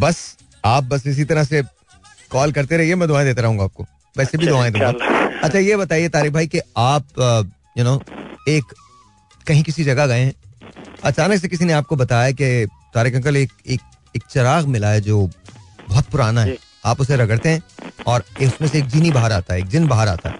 [0.00, 0.18] बस
[0.64, 1.62] आप बस इसी तरह से
[2.32, 5.76] कॉल करते रहिए मैं दुआएँ देता रहूँगा आपको। वैसे भी अच्छा, दुआएँ दूँगा। अच्छा ये
[5.76, 7.04] बताइए तारिक भाई कि आप
[7.78, 8.00] यू नो
[8.48, 8.74] एक
[9.46, 10.34] कहीं किसी जगह गए हैं?
[11.04, 13.80] अचानक से किसी ने आपको बताया कि तारिक अंकल एक एक
[14.16, 15.18] एक चिराग मिला है जो
[15.88, 16.56] बहुत पुराना है।
[16.86, 17.62] आप उसे रगड़ते हैं
[18.06, 20.38] और उसमें से एक जीनी बाहर आता है एक जिन बाहर आता है।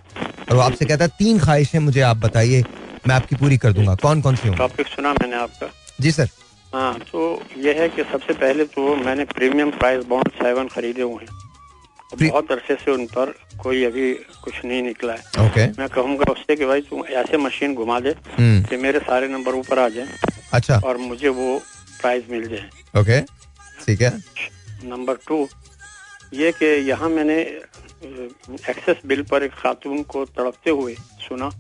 [0.51, 2.65] और वो आपसे कहता है तीन ख्वाहिशें मुझे आप बताइए
[3.09, 5.71] मैं आपकी पूरी कर दूँगा। कौन कौन सी टॉपिक सुना मैंने आपका।
[6.01, 6.29] जी सर।
[6.73, 7.21] हाँ तो
[7.59, 11.40] ये है कि सबसे पहले तो मैंने प्रीमियम प्राइस बॉन्ड सेवन खरीदे हुए हैं।
[12.13, 13.33] बहुत अरसे से उन पर
[13.63, 14.13] कोई अभी
[14.45, 18.15] कुछ नहीं निकला है। ओके मैं कहूँगा उससे कि भाई तू ऐसे मशीन घुमा दे
[18.39, 20.09] हम्म। कि मेरे सारे नंबर ऊपर आ जाए
[20.55, 21.59] अच्छा। और मुझे वो
[22.01, 23.21] प्राइस मिल जाए। ओके
[23.87, 24.11] ठीक है।
[24.85, 25.47] नंबर टू
[26.35, 27.39] ये कि यहाँ मैंने
[28.71, 30.95] एक्सेस बिल पर एक खातून को तड़पते हुए
[31.29, 31.51] सुना।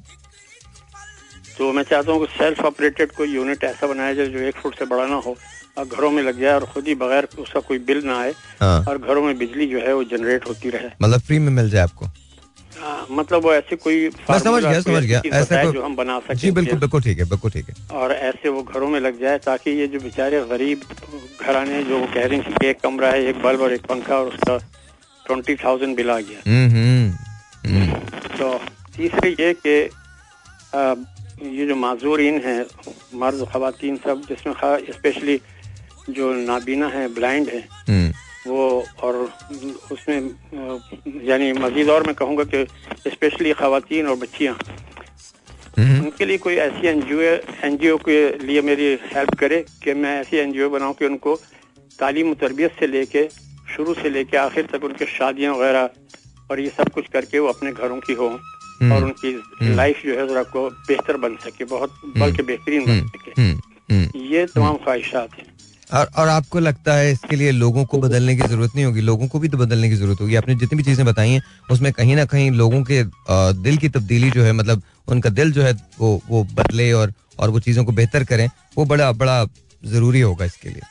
[1.58, 4.78] तो मैं चाहता हूँ कि सेल्फ ऑपरेटेड कोई यूनिट ऐसा बनाया जाए जो एक फुट
[4.78, 5.36] से बड़ा ना हो।
[5.76, 8.98] घरों में लग जाए और खुद ही बगैर उसका कोई बिल ना आए हाँ। और
[8.98, 12.06] घरों में बिजली जो है वो जनरेट होती रहे। मतलब फ्री में मिल जाए आपको?
[12.06, 16.18] आ, मतलब वो ऐसे कोई मैं समझ गया समझ गया। ऐसी ऐसा जो हम बना
[16.18, 19.20] सकें जी बिल्कुल बिल्कुल ठीक है बिल्कुल ठीक है। और ऐसे वो घरों में लग
[19.20, 20.82] जाए ताकि ये जो बेचारे गरीब
[21.40, 24.28] घराने जो कह रहे हैं कि एक कमरा है एक बल्ब और एक पंखा और
[24.28, 24.56] उसका
[25.26, 27.12] ट्वेंटी थाउज़ेंड बिल आ गया। हम्म हम्म,
[27.70, 28.52] हम्म। तो
[28.96, 29.78] तीसरे ये कि
[31.58, 32.64] ये जो माजूरीन हैं
[33.20, 34.54] मर्द खातन सब जिसमें
[34.92, 35.40] स्पेशली
[36.12, 38.12] जो नाबीना है ब्लाइंड है हम्म।
[38.50, 39.16] वो और
[39.92, 40.18] उसमें
[41.24, 42.64] यानी मजीद और मैं कहूँगा कि
[43.10, 44.56] स्पेशली खातन और बच्चियाँ
[45.78, 47.20] हम्म। उनके लिए कोई ऐसी एनजीओ
[47.64, 51.36] एनजीओ के लिए मेरी हेल्प करे कि मैं ऐसी एनजीओ बनाऊँ कि उनको
[51.98, 53.28] तालीम तरबियत से लेके
[53.76, 55.90] शुरू से लेके आखिर तक उनके शादियाँ वगैरह
[56.50, 58.28] और ये सब कुछ करके वो अपने घरों की हो
[58.82, 59.42] और उनकी
[59.74, 64.20] लाइफ जो है जरा को बेहतर बन सके बहुत बल्कि बेहतरीन बन सके। हम्म। हम्म।
[64.24, 65.59] ये तमाम ख्वाहिशात हैं।
[65.94, 69.00] और और आपको लगता है इसके लिए लोगों को बदलने की ज़रूरत नहीं होगी?
[69.00, 71.92] लोगों को भी तो बदलने की ज़रूरत होगी। आपने जितनी भी चीज़ें बताई हैं उसमें
[71.92, 73.02] कहीं ना कहीं लोगों के
[73.62, 77.50] दिल की तब्दीली जो है मतलब उनका दिल जो है वो वो बदले और और
[77.50, 79.44] वो चीज़ों को बेहतर करें वो बड़ा बड़ा
[79.82, 80.82] ज़रूरी होगा इसके लिए।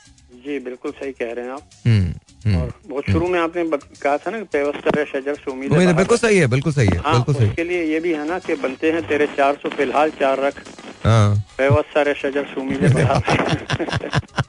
[0.46, 2.14] जी बिल्कुल सही कह रहे हैं आप। हम्म
[2.46, 3.64] हम्म और बहुत शुरू में आपने
[4.02, 7.14] कहा था ना पेवस्तर शजर से उम्मीद है, बिल्कुल सही है बिल्कुल सही है हाँ
[7.14, 10.10] बिल्कुल सही उसके लिए ये भी है ना कि बनते हैं तेरे चार सौ फ़िलहाल
[10.20, 10.64] चार रख।
[11.06, 12.90] हाँ। बेवस शजर से उम्मीदें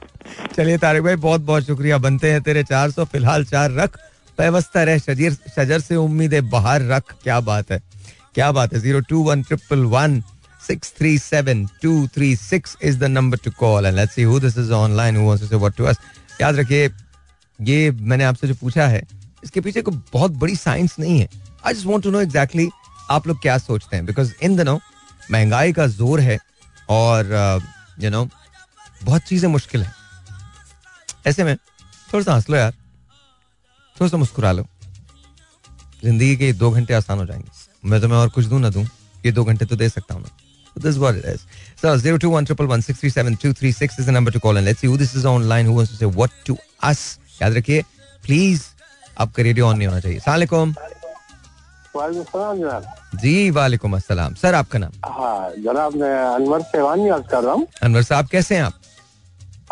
[0.55, 3.97] चलिए तारिक भाई बहुत बहुत शुक्रिया। बनते हैं तेरे चार सौ फ़िलहाल चार रख।
[4.37, 7.79] पैवस्ता रह शजीर शजर से उम्मीदें बाहर रख। क्या बात है।
[8.35, 10.21] क्या बात है। Zero two one triple one
[10.67, 14.39] six three seven two three six is the number to call and let's see who
[14.39, 15.97] this is online who wants to say what to us
[16.41, 16.89] याद रखिए
[17.59, 19.01] ये मैंने आपसे जो पूछा है
[19.43, 21.27] इसके पीछे कोई बहुत बड़ी साइंस नहीं है।
[21.65, 22.69] I just want to know exactly
[23.11, 24.77] आप लोग क्या सोचते हैं बिकॉज़ इन दिनों
[25.31, 26.37] महँगाई का ज़ोर है
[26.89, 28.29] और you uh, know you know,
[29.03, 30.00] बहुत चीज़ें मुश्किल है।
[31.27, 31.55] ऐसे में
[32.13, 34.65] थोड़ा सा हंस लो यार। थोड़ा सा मुस्कुरा लो।
[36.03, 38.85] ज़िंदगी के दो घंटे आसान हो जाएँगे। मैं तुम्हें और कुछ दूँ ना दूँ
[39.25, 40.29] ये दो घंटे तो दे सकता हूँ ना
[40.75, 41.41] This is what it is.
[41.81, 44.31] So zero two one triple one six three seven two three six is the number
[44.31, 46.55] to call and let's see who this is online who wants to say what to
[46.89, 47.01] us.
[47.41, 47.81] याद रखिए
[48.25, 48.63] please
[49.19, 50.73] आपका radio on नहीं होना चाहिए। सलाम
[53.21, 54.91] जी वालेकुम अस्सलाम। Sir आपका नाम?
[55.05, 58.73] हाँ जनाब मैं अनवर सेवानी आज कर रहा हूँ। अनवर साहब कैसे हैं आप?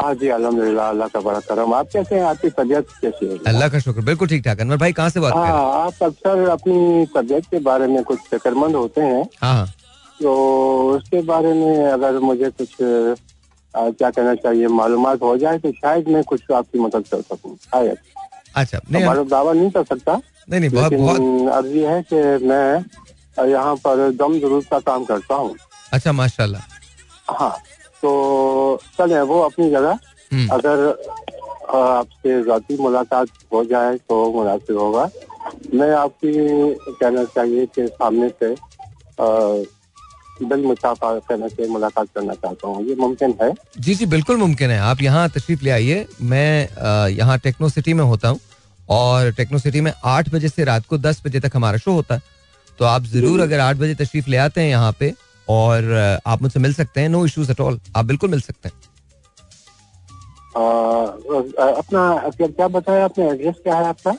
[0.02, 2.24] हाँ जी अलहमदिल्ला अल्लाह का बड़ा करम। आप कैसे हैं?
[2.24, 3.38] आपकी तबीयत कैसी है?
[3.48, 5.56] अल्लाह का शुक्र बिल्कुल ठीक ठाक। अनवर भाई कहाँ से बात कर रहे हैं?
[5.56, 9.68] आप अक्सर अपनी तबीयत के बारे में कुछ फिक्रमंद होते हैं। हाँ हाँ।
[10.22, 10.32] तो
[10.96, 12.82] उसके बारे में अगर मुझे कुछ
[13.74, 17.56] आ, क्या कहना चाहिए मालूम हो जाए तो शायद मैं कुछ आपकी मदद कर सकूँ।
[17.66, 17.98] शायद।
[18.56, 20.16] अच्छा नहीं हमारा दावा नहीं कर सकता।
[20.50, 25.36] नहीं नहीं बहुत बहुत। अर्ज़ है कि मैं यहाँ पर दम ज़रूर का काम करता
[25.36, 25.56] हूँ।
[25.94, 26.62] अच्छा माशाल्लाह।
[27.40, 27.56] हाँ।
[28.04, 30.00] तो चले वो अपनी जगह।
[30.32, 30.88] हम्म, अगर
[31.70, 35.10] आपसे जाती मुलाकात हो जाए तो मुनासिब होगा।
[35.74, 36.34] मैं आपकी
[36.92, 38.56] कहना चाहिए कि सामने से
[40.42, 44.70] बिल मुसाफा कहना चाहिए मुलाकात करना चाहता हूँ। ये मुमकिन है। जी जी बिल्कुल मुमकिन
[44.70, 48.40] है। आप यहाँ तशरीफ़ ले आइए। मैं यहाँ टेक्नो सिटी में होता हूँ
[48.90, 52.16] और टेक्नो सिटी में आठ बजे से रात को दस बजे तक हमारा शो होता
[52.16, 52.22] है।
[52.80, 55.14] तो आप ज़रूर अगर आठ बजे तशरीफ़ ले आते हैं यहाँ पे
[55.50, 58.76] और आप मुझसे मिल सकते हैं नो इश्यूज़ एट ऑल। आप बिल्कुल मिल सकते हैं।
[60.58, 60.62] आ,
[61.62, 63.30] अपना क्या बताया आपने?
[63.30, 64.16] एड्रेस क्या है आपका?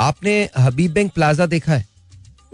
[0.00, 1.86] आपने हबीब बैंक प्लाजा देखा है?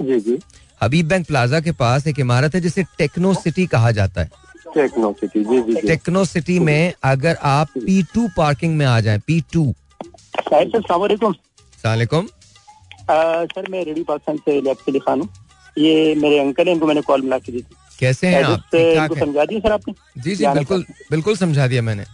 [0.00, 0.38] जी जी।
[0.82, 4.30] हबीब बैंक प्लाजा के पास एक इमारत है जिसे टेक्नो सिटी कहा जाता है।
[4.74, 9.18] टेक्नो सिटी जी जी टेक्नो सिटी में अगर आप पी टू पार्किंग में आ जाए
[9.26, 9.72] पी टू।
[10.44, 12.26] सलामकुम
[13.10, 15.28] सर मैं रेडी पाकिस्तान से खान हूँ।
[15.78, 18.60] ये मेरे अंकल हैं इनको मैंने कॉल मिला के दी थी। कैसे हैं आप?
[18.74, 19.94] ठीक समझा दिया सर आपने?
[20.22, 22.04] जी जी बिल्कुल बिल्कुल समझा दिया मैंने।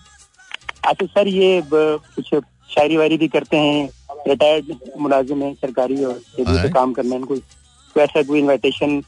[0.84, 2.34] अच्छा सर ये कुछ
[2.70, 3.88] शायरी वायरी भी करते हैं
[4.28, 9.02] रिटायर्ड मुलाजिम है सरकारी और हाँ। पे काम करना है इनको तो ऐसा कोई इनविटेशन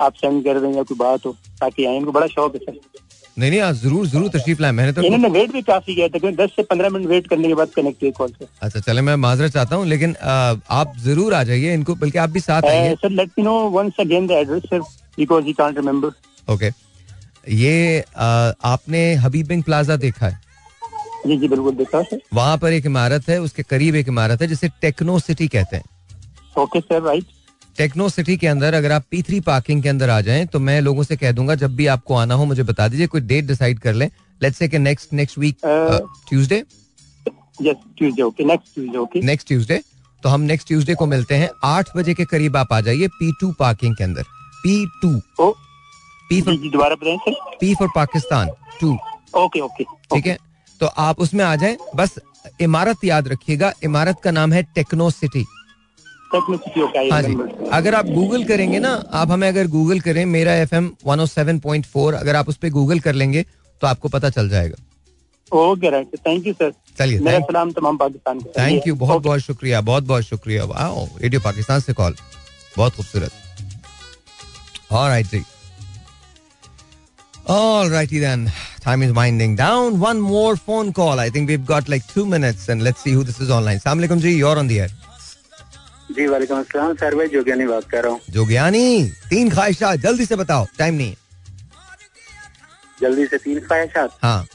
[0.00, 2.78] आप सेंड कर दें या कोई बात हो ताकि आए इनको बड़ा शौक है सर।
[3.36, 6.50] नहीं नहीं ज़रूर ज़रूर तशरीफ़ लाए। मैंने तो इन्होंने वेट भी काफ़ी किया था दस
[6.56, 9.52] से पंद्रह मिनट वेट करने के बाद कनेक्ट हुई कॉल से अच्छा चले मैं माजरत
[9.52, 13.10] चाहता हूँ लेकिन आ, आप ज़रूर आ जाइए इनको बल्कि आप भी साथ आइए। Sir
[13.10, 14.80] let me know once again the address sir.
[15.18, 16.70] Because he can't remember okay
[17.54, 18.26] ये आ,
[18.64, 20.40] आपने हबीब प्लाजा देखा है?
[21.26, 24.48] जी जी बिल्कुल देखा सर वहाँ पर एक इमारत है उसके करीब एक इमारत है
[24.48, 25.84] जिसे टेक्नो सिटी कहते हैं।
[26.58, 27.24] Okay sir right
[27.78, 30.80] techno city के अंदर अगर आप पी थ्री पार्किंग के अंदर आ जाएँ तो मैं
[30.80, 33.78] लोगों से कह दूँगा जब भी आपको आना हो मुझे बता दीजिए कोई डेट डिसाइड
[33.80, 34.08] कर लें।
[34.40, 35.56] Let's say next next week
[36.28, 36.62] Tuesday
[39.22, 39.80] next Tuesday
[40.22, 43.32] तो हम नेक्स्ट ट्यूसडे को मिलते हैं। आठ बजे के करीब आप आ जाइए पी
[43.40, 44.24] टू पार्किंग के अंदर।
[44.62, 48.50] पी टू पी फॉर दोबारा बताएँ sir. P for Pakistan
[48.80, 48.96] two
[49.36, 50.36] okay okay ठीक है?
[50.80, 52.18] तो आप उसमें आ जाएँ। बस
[52.60, 55.44] इमारत याद रखिएगा। इमारत का नाम है टेक्नो सिटी
[56.30, 57.34] हाँ जी।
[57.72, 61.58] अगर आप गूगल करेंगे ना आप हमें अगर गूगल करें मेरा F M one seven
[61.58, 63.42] point four अगर आप उस पर गूगल कर लेंगे
[63.82, 64.76] तो आपको पता चल जाएगा।
[65.52, 69.40] Okay right thank you sir चलिए मेरा सलाम तमाम पाकिस्तान को थैंक यू बहुत बहुत
[69.40, 72.16] शुक्रिया बहुत बहुत शुक्रिया। वाओ रेडियो पाकिस्तान से कॉल
[72.76, 73.30] बहुत खूबसूरत।
[74.92, 75.44] ऑलराइट जी
[77.52, 78.40] Alrighty then.
[78.80, 79.94] Time is winding down.
[80.00, 81.20] One more phone call.
[81.20, 83.78] I think we've got like two minutes and let's see who this is online.
[83.80, 84.88] Assalamu alaikum ji, you're on the air.
[86.16, 88.84] जी वालेकुम अस्सलाम sir भाई जोगियानी बात कर रहा हूँ जोगियानी
[89.30, 91.16] तीन ख्वाहिशात जल्दी से बताओ टाइम नहीं है
[93.00, 94.46] जल्दी से तीन ख्वाहिशात हाँ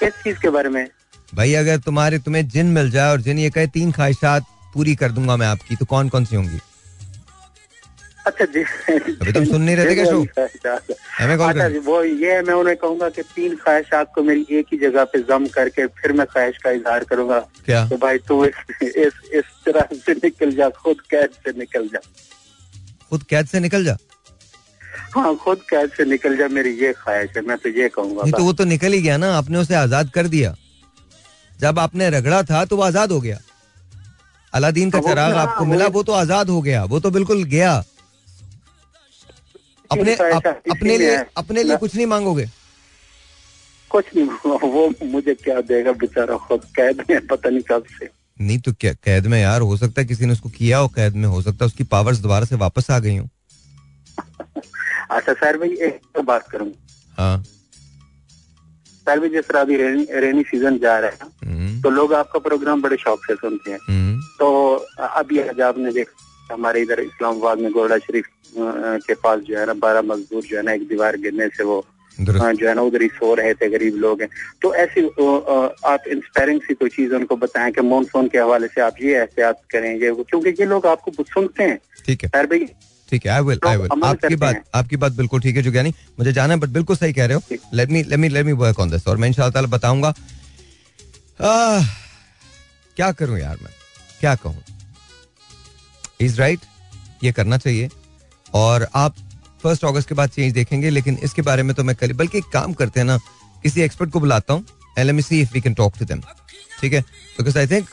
[0.00, 0.86] किस चीज़ के बारे में
[1.34, 5.12] भाई अगर तुम्हारे तुम्हें जिन मिल जाए और जिन ये कहे तीन ख्वाहिशात पूरी कर
[5.18, 6.60] दूँगा मैं आपकी तो कौन कौन सी होंगी
[8.26, 10.18] अच्छा जी। अभी तुम सुन नहीं रहे थे क्या शो?
[11.18, 14.46] हमें कॉल अच्छा जी वो ये है मैं उन्हें कहूँगा कि तीन ख्वाहिश आपको मेरी
[14.58, 17.86] एक ही जगह पे जम करके फिर मैं ख्वाहिश का इजहार करूँगा क्या?
[17.88, 22.00] तो भाई तू इस इस इस तरह से निकल जा खुद कैद से निकल जा।
[23.10, 23.96] खुद कैद से निकल जा?
[25.14, 28.32] हाँ खुद कैद से निकल जा मेरी ये ख्वाहिश है मैं तो ये कहूँगा नहीं
[28.32, 30.54] तो वो तो निकल ही गया ना आपने उसे आज़ाद कर दिया।
[31.58, 33.38] जब आपने रगड़ा था तो वो आज़ाद हो गया।
[34.52, 37.84] अलादीन का चराग हाँ, आपको मिला वो तो आज़ाद हो गया वो तो बिल्कुल गया।
[39.90, 42.46] अपने अप, अपने लिए अपने लिए कुछ नहीं मांगोगे?
[43.90, 44.26] कुछ नहीं
[44.68, 46.36] वो मुझे क्या देगा बेचारा?
[46.36, 48.08] खुद कैद में पता नहीं कब से।
[48.40, 51.14] नहीं तो क्या कैद में यार हो सकता है किसी ने उसको किया हो कैद
[51.16, 53.28] में हो सकता है उसकी पावर्स दोबारा से वापस आ गई हो।
[55.10, 56.72] अच्छा सर भाई एक तो बात करूँ।
[57.18, 57.42] हाँ।
[59.06, 62.38] सर भाई जिस तरह अभी रेनी रेनी सीज़न जा रहा है हम्म, तो लोग आपका
[62.38, 67.58] प्रोग्राम बड़े शौक से सुनते हैं। हम्म, तो अभी आज आपने देखा हमारे इधर इस्लामाबाद
[67.58, 68.26] में गोरडा शरीफ
[68.56, 71.84] के पास जो है ना बारह मजदूर जो है ना एक दीवार गिरने से वो
[72.18, 74.28] जो है ना उधर ही सो रहे थे गरीब लोग हैं।
[74.62, 75.00] तो ऐसी
[75.86, 79.60] आप इंस्पायरिंग सी कोई चीज़ उनको बताएँ कि मानसून के हवाले से आप ये एहतियात
[79.70, 82.66] करें ये क्योंकि ये लोग आपको सुनते हैं। ठीक है। सर भाई
[83.08, 86.32] ठीक है आई विल आई विल आपकी बात आपकी बात बिल्कुल ठीक है जुगानी। मुझे
[86.32, 88.80] जाना है बट बिल्कुल सही कह रहे हो। Let me let me let me work
[88.80, 90.14] on this और मैं इंशाल्लाह बताऊँगा।
[92.96, 93.72] क्या करूँ यार मैं?
[94.20, 94.62] क्या कहूँ?
[96.20, 96.60] इज़ राइट
[97.24, 97.88] ये करना चाहिए।
[98.46, 99.14] और आप
[99.62, 102.44] फ़र्स्ट अगस्त के बाद चेंज देखेंगे, लेकिन इसके बारे में तो मैं कल, बल्कि एक
[102.52, 103.16] काम करते हैं ना,
[103.64, 104.64] किसी एक्सपर्ट को बुलाता हूँ
[104.98, 106.20] L M C if we can talk to them
[106.80, 107.00] ठीक है?
[107.38, 107.88] बिकॉज़ आई थिंक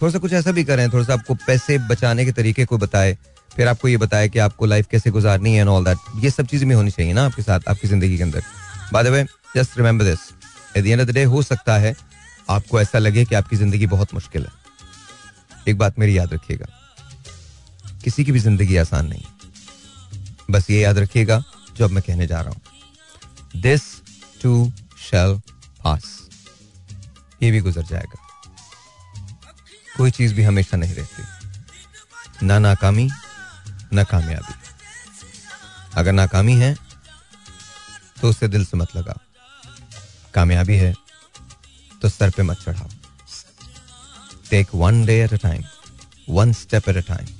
[0.00, 3.16] थोड़ा सा कुछ ऐसा भी करें, थोड़ा सा आपको पैसे बचाने के तरीके को बताए,
[3.50, 6.46] फिर आपको ये बताए कि आपको लाइफ कैसे गुजारनी है एंड ऑल दैट ये सब
[6.46, 8.42] चीज़ें भी होनी चाहिए ना आपके साथ, आपकी ज़िंदगी के अंदर।
[8.92, 9.24] By the way
[9.56, 10.18] just remember this
[10.76, 11.94] at the end of the day हो सकता है,
[12.48, 14.52] आपको ऐसा लगे कि आपकी ज़िंदगी बहुत मुश्किल है।
[15.68, 16.66] एक बात मेरी याद रखिएगा।
[18.08, 19.24] किसी की भी ज़िंदगी आसान नहीं।
[20.50, 21.38] बस ये याद रखिएगा
[21.76, 23.82] जो अब मैं कहने जा रहा हूँ। दिस
[24.42, 24.52] टू
[25.00, 25.34] शेल
[25.84, 26.04] पास
[27.42, 28.18] ये भी गुजर जाएगा।
[29.96, 33.08] कोई चीज़ भी हमेशा नहीं रहती। ना नाकामी,
[33.92, 34.54] ना कामयाबी।
[35.94, 36.74] अगर नाकामी है
[38.20, 39.20] तो उससे दिल से मत लगाओ।
[40.34, 40.94] कामयाबी है
[42.02, 42.88] तो सर पे मत चढ़ाओ।
[44.50, 45.64] Take one day at a time
[46.30, 47.36] one step at a time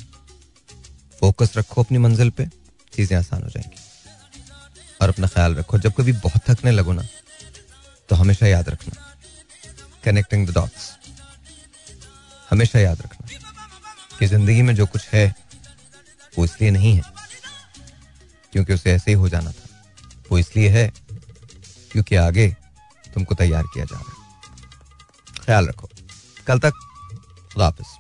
[1.20, 2.46] focus रखो अपनी मंजिल पे,
[2.92, 3.76] चीज़ें आसान हो जाएँगी।
[5.00, 7.02] और अपना ख्याल रखो, जब कभी बहुत थकने लगो ना
[8.08, 9.04] तो हमेशा याद रखना।
[10.04, 10.96] कनेक्टिंग द डॉट्स
[12.50, 13.26] हमेशा याद रखना
[14.18, 15.34] कि ज़िंदगी में जो कुछ है,
[16.38, 17.02] वो इसलिए नहीं है,
[18.52, 19.68] क्योंकि उसे ऐसे ही हो जाना था।
[20.30, 20.86] वो इसलिए है,
[21.92, 22.48] क्योंकि आगे
[23.14, 25.88] तुमको तैयार किया जा रहा है। ख्याल रखो।
[26.46, 26.72] कल तक
[27.56, 27.96] वापस